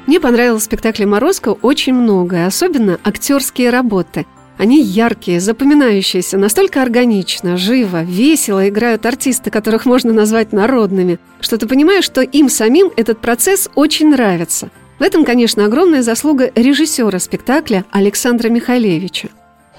Мне 0.06 0.20
понравилось 0.20 0.64
в 0.64 0.66
спектакле 0.66 1.06
«Морозко» 1.06 1.50
очень 1.50 1.94
многое, 1.94 2.48
особенно 2.48 3.00
актерские 3.04 3.70
работы. 3.70 4.26
Они 4.60 4.84
яркие, 4.84 5.40
запоминающиеся, 5.40 6.38
настолько 6.38 6.82
органично, 6.82 7.56
живо, 7.56 8.04
весело 8.04 8.68
играют 8.68 9.06
артисты, 9.06 9.50
которых 9.52 9.86
можно 9.86 10.12
назвать 10.12 10.52
народными, 10.52 11.18
что 11.40 11.58
ты 11.58 11.66
понимаешь, 11.66 12.04
что 12.04 12.20
им 12.22 12.50
самим 12.50 12.92
этот 12.98 13.22
процесс 13.22 13.70
очень 13.76 14.10
нравится. 14.10 14.70
В 15.00 15.02
этом, 15.02 15.24
конечно, 15.24 15.64
огромная 15.64 16.02
заслуга 16.02 16.52
режиссера 16.56 17.20
спектакля 17.20 17.86
Александра 17.90 18.50
Михайлевича. 18.50 19.30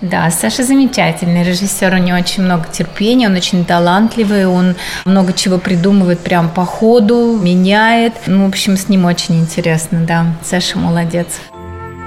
Да, 0.01 0.31
Саша 0.31 0.63
замечательный 0.63 1.45
режиссер, 1.45 1.93
у 1.93 1.99
него 1.99 2.17
очень 2.17 2.43
много 2.43 2.65
терпения, 2.73 3.29
он 3.29 3.35
очень 3.37 3.67
талантливый, 3.67 4.47
он 4.47 4.77
много 5.05 5.35
чего 5.35 5.59
придумывает 5.59 6.21
прям 6.21 6.49
по 6.49 6.65
ходу, 6.65 7.39
меняет. 7.39 8.15
Ну, 8.27 8.47
в 8.47 8.49
общем, 8.49 8.79
с 8.79 8.89
ним 8.89 9.05
очень 9.05 9.41
интересно, 9.41 10.07
да. 10.09 10.25
Саша 10.43 10.79
молодец. 10.79 11.39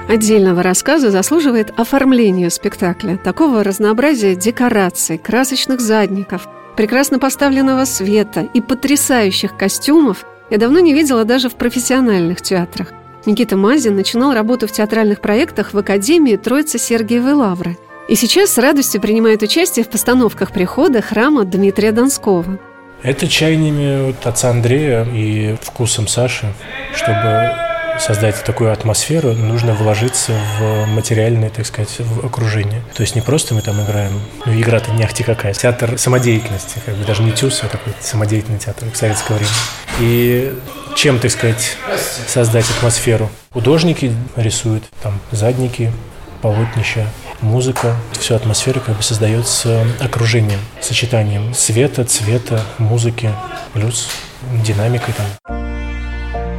Отдельного 0.08 0.62
рассказа 0.62 1.10
заслуживает 1.10 1.72
оформление 1.78 2.50
спектакля, 2.50 3.16
такого 3.16 3.64
разнообразия 3.64 4.34
декораций, 4.34 5.16
красочных 5.16 5.80
задников, 5.80 6.46
прекрасно 6.76 7.18
поставленного 7.18 7.86
света 7.86 8.46
и 8.52 8.60
потрясающих 8.60 9.56
костюмов 9.56 10.26
я 10.50 10.58
давно 10.58 10.80
не 10.80 10.92
видела 10.92 11.24
даже 11.24 11.48
в 11.48 11.54
профессиональных 11.54 12.42
театрах. 12.42 12.92
Никита 13.24 13.56
Мазин 13.56 13.96
начинал 13.96 14.34
работу 14.34 14.66
в 14.66 14.72
театральных 14.72 15.20
проектах 15.20 15.72
в 15.72 15.78
Академии 15.78 16.36
Троицы 16.36 16.78
Сергиевой 16.78 17.32
Лавры. 17.32 17.78
И 18.06 18.14
сейчас 18.14 18.50
с 18.50 18.58
радостью 18.58 19.00
принимает 19.00 19.42
участие 19.42 19.86
в 19.86 19.88
постановках 19.88 20.52
прихода 20.52 21.00
храма 21.00 21.44
Дмитрия 21.44 21.90
Донского. 21.90 22.58
Это 23.02 23.26
чаяниями 23.26 24.06
вот 24.06 24.26
отца 24.26 24.50
Андрея 24.50 25.04
и 25.04 25.56
вкусом 25.62 26.06
Саши, 26.06 26.52
чтобы 26.94 27.50
создать 27.98 28.42
такую 28.44 28.72
атмосферу, 28.72 29.32
нужно 29.32 29.74
вложиться 29.74 30.32
в 30.58 30.86
материальное, 30.86 31.50
так 31.50 31.66
сказать, 31.66 31.96
в 31.98 32.26
окружение. 32.26 32.82
То 32.94 33.02
есть 33.02 33.14
не 33.14 33.20
просто 33.20 33.54
мы 33.54 33.62
там 33.62 33.82
играем, 33.82 34.20
ну 34.44 34.52
игра-то 34.52 34.92
не 34.92 35.04
ахти 35.04 35.22
какая, 35.22 35.54
театр 35.54 35.98
самодеятельности, 35.98 36.80
как 36.84 36.96
бы 36.96 37.04
даже 37.04 37.22
не 37.22 37.32
ТЮЗ, 37.32 37.62
а 37.64 37.68
такой 37.68 37.92
самодеятельный 38.00 38.58
театр 38.58 38.88
советского 38.94 39.36
времени. 39.36 39.54
И 40.00 40.58
чем, 40.96 41.18
так 41.18 41.30
сказать, 41.30 41.76
создать 42.26 42.68
атмосферу? 42.70 43.30
Художники 43.52 44.14
рисуют 44.36 44.84
там 45.02 45.20
задники, 45.30 45.92
полотнища, 46.42 47.06
музыка, 47.40 47.96
всю 48.12 48.34
атмосферу 48.34 48.80
как 48.80 48.96
бы 48.96 49.02
создается 49.02 49.86
окружением, 50.00 50.60
сочетанием 50.80 51.54
света, 51.54 52.04
цвета, 52.04 52.62
музыки, 52.78 53.30
плюс 53.72 54.08
динамикой 54.62 55.14
там. 55.14 55.73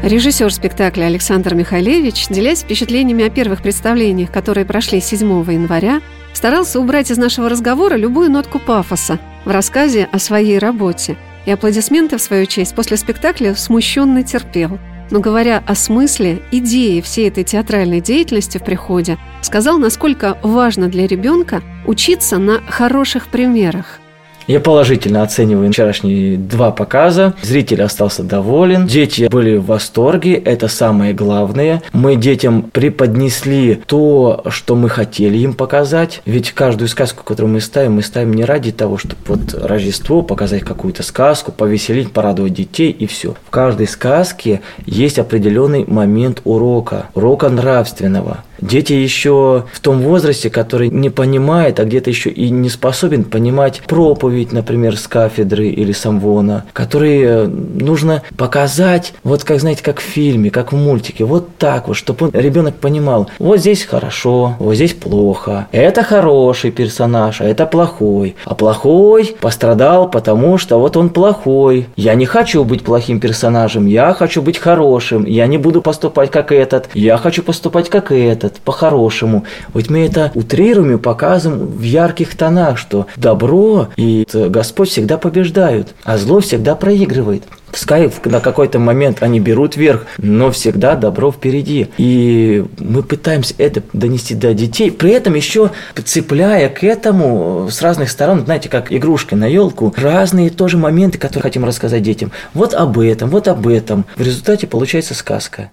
Режиссер 0.05 0.53
спектакля 0.53 1.05
Александр 1.05 1.55
Михайлевич, 1.55 2.27
делясь 2.29 2.61
впечатлениями 2.61 3.25
о 3.25 3.29
первых 3.29 3.61
представлениях, 3.61 4.31
которые 4.31 4.63
прошли 4.63 5.01
7 5.01 5.19
января, 5.51 5.99
старался 6.31 6.79
убрать 6.79 7.11
из 7.11 7.17
нашего 7.17 7.49
разговора 7.49 7.95
любую 7.95 8.31
нотку 8.31 8.59
пафоса 8.59 9.19
в 9.43 9.51
рассказе 9.51 10.07
о 10.11 10.19
своей 10.19 10.59
работе– 10.59 11.17
и 11.45 11.51
аплодисменты 11.51 12.17
в 12.17 12.21
свою 12.21 12.45
честь 12.45 12.75
после 12.75 12.97
спектакля 12.97 13.55
смущенно 13.55 14.23
терпел. 14.23 14.79
но 15.11 15.19
говоря 15.19 15.63
о 15.67 15.75
смысле, 15.75 16.41
идее 16.51 17.03
всей 17.03 17.27
этой 17.27 17.43
театральной 17.43 18.01
деятельности 18.01 18.57
в 18.57 18.63
приходе, 18.63 19.19
сказал, 19.43 19.77
насколько 19.77 20.39
важно 20.41 20.87
для 20.87 21.05
ребенка 21.05 21.61
учиться 21.85 22.39
на 22.39 22.59
хороших 22.67 23.27
примерах. 23.27 23.99
Я 24.47 24.59
положительно 24.59 25.23
оцениваю 25.23 25.71
вчерашние 25.71 26.37
два 26.37 26.69
показа. 26.69 27.33
Зритель 27.41 27.81
остался 27.81 28.21
доволен. 28.21 28.85
Дети 28.85 29.27
были 29.27 29.57
в 29.57 29.65
восторге. 29.65 30.35
Это 30.35 30.67
самое 30.67 31.13
главное. 31.13 31.81
Мы 31.93 32.15
детям 32.15 32.61
преподнесли 32.61 33.81
то, 33.87 34.43
что 34.49 34.75
мы 34.75 34.89
хотели 34.89 35.39
им 35.39 35.55
показать. 35.55 36.21
Ведь 36.25 36.51
каждую 36.51 36.89
сказку, 36.89 37.23
которую 37.23 37.53
мы 37.53 37.61
ставим, 37.61 37.93
мы 37.93 38.03
ставим 38.03 38.33
не 38.33 38.45
ради 38.45 38.71
того, 38.71 38.99
чтобы 38.99 39.21
вот 39.25 39.55
Рождество 39.55 40.21
показать 40.21 40.61
какую-то 40.61 41.01
сказку, 41.01 41.51
повеселить, 41.51 42.11
порадовать 42.11 42.53
детей 42.53 42.91
и 42.91 43.07
все. 43.07 43.33
В 43.47 43.49
каждой 43.49 43.87
сказке 43.87 44.61
есть 44.85 45.17
определенный 45.17 45.85
момент 45.87 46.41
урока, 46.43 47.07
урока 47.15 47.49
нравственного. 47.49 48.43
Дети 48.59 48.93
еще 48.93 49.65
в 49.71 49.79
том 49.79 50.01
возрасте, 50.01 50.49
который 50.49 50.89
не 50.89 51.09
понимает, 51.09 51.79
а 51.79 51.85
где-то 51.85 52.09
еще 52.09 52.29
и 52.29 52.49
не 52.49 52.69
способен 52.69 53.23
понимать 53.23 53.81
проповедь, 53.87 54.51
например, 54.51 54.97
с 54.97 55.07
кафедры 55.07 55.67
или 55.67 55.91
самвона, 55.91 56.65
который 56.73 57.21
э, 57.21 57.45
нужно 57.45 58.23
показать, 58.37 59.13
вот 59.23 59.43
как, 59.43 59.59
знаете, 59.59 59.83
как 59.83 59.99
в 59.99 60.03
фильме, 60.03 60.49
как 60.49 60.71
в 60.71 60.75
мультике, 60.75 61.25
вот 61.25 61.57
так 61.57 61.87
вот, 61.87 61.95
чтобы 61.95 62.27
он, 62.27 62.31
ребенок 62.33 62.75
понимал, 62.75 63.29
вот 63.39 63.59
здесь 63.59 63.83
хорошо, 63.83 64.55
вот 64.59 64.75
здесь 64.75 64.93
плохо, 64.93 65.67
это 65.71 66.03
хороший 66.03 66.71
персонаж, 66.71 67.41
а 67.41 67.45
это 67.45 67.65
плохой, 67.65 68.35
а 68.45 68.55
плохой 68.55 69.35
пострадал, 69.39 70.09
потому 70.09 70.57
что 70.57 70.79
вот 70.79 70.97
он 70.97 71.09
плохой. 71.09 71.87
Я 71.95 72.15
не 72.15 72.25
хочу 72.25 72.63
быть 72.63 72.83
плохим 72.83 73.19
персонажем, 73.19 73.85
я 73.85 74.13
хочу 74.13 74.41
быть 74.41 74.57
хорошим, 74.57 75.25
я 75.25 75.47
не 75.47 75.57
буду 75.57 75.81
поступать 75.81 76.31
как 76.31 76.51
этот, 76.51 76.89
я 76.93 77.17
хочу 77.17 77.43
поступать 77.43 77.89
как 77.89 78.11
этот 78.11 78.44
этот, 78.45 78.61
по-хорошему. 78.61 79.45
Вот 79.73 79.89
мы 79.89 80.05
это 80.05 80.31
утрируем 80.33 80.95
и 80.95 80.97
показываем 80.97 81.67
в 81.67 81.81
ярких 81.81 82.35
тонах, 82.35 82.77
что 82.77 83.07
добро 83.15 83.89
и 83.95 84.25
Господь 84.33 84.89
всегда 84.89 85.17
побеждают, 85.17 85.93
а 86.03 86.17
зло 86.17 86.39
всегда 86.39 86.75
проигрывает. 86.75 87.43
Пускай 87.71 88.09
на 88.23 88.39
какой-то 88.39 88.79
момент 88.79 89.21
они 89.21 89.41
берут 89.41 89.75
верх, 89.75 90.05
но 90.17 90.49
всегда 90.51 90.95
добро 90.95 91.29
впереди. 91.29 91.89
И 91.97 92.63
мы 92.79 93.03
пытаемся 93.03 93.53
это 93.57 93.83
донести 93.91 94.33
до 94.33 94.53
детей, 94.53 94.91
при 94.91 95.11
этом 95.11 95.33
еще 95.33 95.71
цепляя 96.05 96.69
к 96.69 96.85
этому 96.85 97.67
с 97.69 97.81
разных 97.81 98.09
сторон, 98.11 98.45
знаете, 98.45 98.69
как 98.69 98.93
игрушка 98.93 99.35
на 99.35 99.45
елку, 99.45 99.93
разные 99.97 100.51
тоже 100.51 100.77
моменты, 100.77 101.17
которые 101.17 101.43
хотим 101.43 101.65
рассказать 101.65 102.01
детям. 102.01 102.31
Вот 102.53 102.73
об 102.73 102.97
этом, 102.97 103.29
вот 103.29 103.49
об 103.49 103.67
этом. 103.67 104.05
В 104.15 104.21
результате 104.21 104.67
получается 104.67 105.13
сказка. 105.13 105.69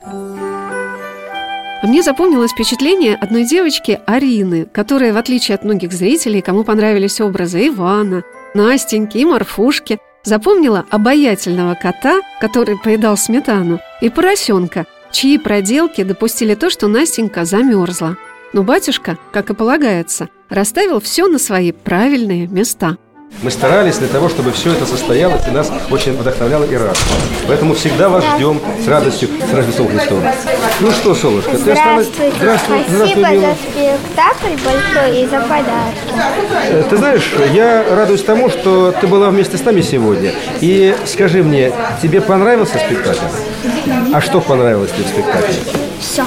Мне 1.83 2.05
запомнилось 2.05 2.53
впечатление 2.53 3.16
одной 3.16 3.45
девочки 3.45 4.01
Арины, 4.07 4.66
которая, 4.73 5.12
в 5.12 5.16
отличие 5.16 5.57
от 5.57 5.64
многих 5.64 5.92
зрителей, 5.92 6.40
кому 6.40 6.62
понравились 6.62 7.21
образы 7.21 7.66
Ивана, 7.66 8.23
Настеньки 8.55 9.18
и 9.18 9.25
Марфушки, 9.25 9.99
запомнила 10.23 10.85
обаятельного 10.90 11.75
кота, 11.75 12.21
который 12.40 12.79
поедал 12.79 13.16
сметану, 13.16 13.81
и 14.01 14.11
поросенка, 14.11 14.87
чьи 15.11 15.38
проделки 15.38 16.05
допустили 16.05 16.55
то, 16.55 16.71
что 16.71 16.87
Настенька 16.87 17.45
замерзла. 17.45 18.16
Но 18.53 18.62
батюшка, 18.62 19.18
как 19.33 19.51
и 19.51 19.55
полагается, 19.55 20.29
расставил 20.49 21.01
все 21.01 21.27
на 21.27 21.40
свои 21.40 21.73
правильные 21.73 22.47
места– 22.47 22.97
мы 23.40 23.51
старались 23.51 23.99
для 23.99 24.09
того, 24.09 24.29
чтобы 24.29 24.53
все 24.53 24.73
это 24.73 24.87
состоялось, 24.87 25.42
и 25.49 25.51
нас 25.51 25.71
очень 25.90 26.12
вдохновляло 26.12 26.64
и 26.64 26.75
радовало. 26.75 26.95
Поэтому 27.49 27.75
всегда 27.75 28.09
вас 28.09 28.25
ждем 28.37 28.61
с 28.85 28.87
радостью 28.87 29.29
с 29.51 29.55
Рождеством 29.55 29.88
Христовым. 29.88 30.25
Ну 30.81 30.90
что, 30.90 31.14
Солнышко, 31.14 31.57
ты 31.57 31.71
осталась... 31.73 32.09
Здравствуй, 32.37 32.85
Спасибо 32.88 33.21
Здравствуй, 33.21 33.40
за 33.40 33.55
спектакль 33.55 34.64
большой 34.64 35.23
и 35.23 35.27
за 35.27 35.40
подарки. 35.40 35.99
Э, 36.68 36.85
ты 36.88 36.97
знаешь, 36.97 37.33
я 37.53 37.85
радуюсь 37.90 38.23
тому, 38.23 38.49
что 38.49 38.92
ты 39.01 39.07
была 39.07 39.31
вместе 39.31 39.57
с 39.57 39.64
нами 39.64 39.81
сегодня. 39.81 40.33
И 40.61 40.95
скажи 41.07 41.42
мне, 41.42 41.73
тебе 42.01 42.21
понравился 42.21 42.79
спектакль? 42.79 43.27
А 44.12 44.21
что 44.21 44.40
понравилось 44.40 44.90
тебе 44.92 45.05
в 45.05 45.09
спектакле? 45.09 45.55
Все. 46.01 46.25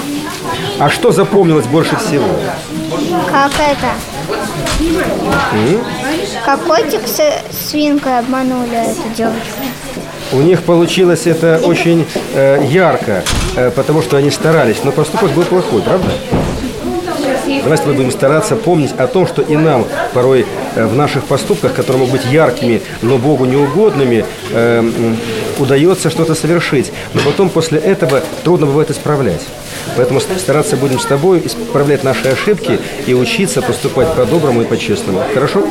А 0.78 0.90
что 0.90 1.12
запомнилось 1.12 1.66
больше 1.66 1.96
всего? 1.96 2.26
Как 3.30 3.52
это? 3.54 3.94
М? 5.54 5.84
Как 6.46 6.60
котик 6.60 7.00
с 7.08 7.70
свинкой 7.70 8.20
обманули 8.20 8.76
эту 8.76 9.12
девочку. 9.16 9.64
У 10.30 10.36
них 10.36 10.62
получилось 10.62 11.26
это 11.26 11.60
очень 11.64 12.06
э, 12.34 12.64
ярко, 12.68 13.24
э, 13.56 13.72
потому 13.72 14.00
что 14.00 14.16
они 14.16 14.30
старались, 14.30 14.76
но 14.84 14.92
поступок 14.92 15.32
был 15.32 15.42
плохой, 15.42 15.82
правда? 15.82 16.08
Давай 17.64 17.76
с 17.76 17.80
тобой 17.80 17.96
будем 17.96 18.12
стараться 18.12 18.54
помнить 18.54 18.92
о 18.96 19.08
том, 19.08 19.26
что 19.26 19.42
и 19.42 19.56
нам 19.56 19.86
порой 20.14 20.46
э, 20.76 20.86
в 20.86 20.94
наших 20.94 21.24
поступках, 21.24 21.74
которые 21.74 22.06
могут 22.06 22.22
быть 22.22 22.32
яркими, 22.32 22.80
но 23.02 23.18
Богу 23.18 23.44
неугодными, 23.44 24.24
э, 24.52 24.90
удается 25.58 26.10
что-то 26.10 26.36
совершить. 26.36 26.92
Но 27.12 27.22
потом 27.22 27.48
после 27.48 27.80
этого 27.80 28.22
трудно 28.44 28.66
бывает 28.66 28.92
исправлять. 28.92 29.42
Поэтому 29.96 30.20
стараться 30.20 30.76
будем 30.76 31.00
с 31.00 31.06
тобой 31.06 31.42
исправлять 31.44 32.04
наши 32.04 32.28
ошибки 32.28 32.78
и 33.06 33.14
учиться 33.14 33.62
поступать 33.62 34.14
по-доброму 34.14 34.62
и 34.62 34.64
по-честному. 34.64 35.22
Хорошо? 35.34 35.66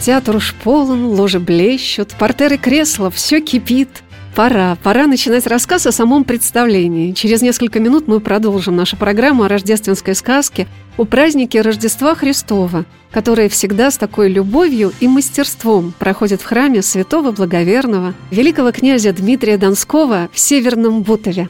Театр 0.00 0.36
уж 0.36 0.54
полон, 0.54 1.06
ложи 1.06 1.40
блещут, 1.40 2.14
портеры 2.18 2.56
кресла, 2.56 3.10
все 3.10 3.40
кипит. 3.40 3.88
Пора, 4.34 4.76
пора 4.82 5.08
начинать 5.08 5.46
рассказ 5.48 5.86
о 5.86 5.92
самом 5.92 6.22
представлении. 6.22 7.12
Через 7.12 7.42
несколько 7.42 7.80
минут 7.80 8.06
мы 8.06 8.20
продолжим 8.20 8.76
нашу 8.76 8.96
программу 8.96 9.42
о 9.42 9.48
рождественской 9.48 10.14
сказке, 10.14 10.68
о 10.96 11.04
празднике 11.04 11.60
Рождества 11.60 12.14
Христова, 12.14 12.84
которая 13.10 13.48
всегда 13.48 13.90
с 13.90 13.98
такой 13.98 14.28
любовью 14.28 14.92
и 15.00 15.08
мастерством 15.08 15.92
проходит 15.98 16.40
в 16.40 16.44
храме 16.44 16.82
святого 16.82 17.32
благоверного 17.32 18.14
великого 18.30 18.70
князя 18.70 19.12
Дмитрия 19.12 19.58
Донского 19.58 20.28
в 20.32 20.38
Северном 20.38 21.02
Бутове. 21.02 21.48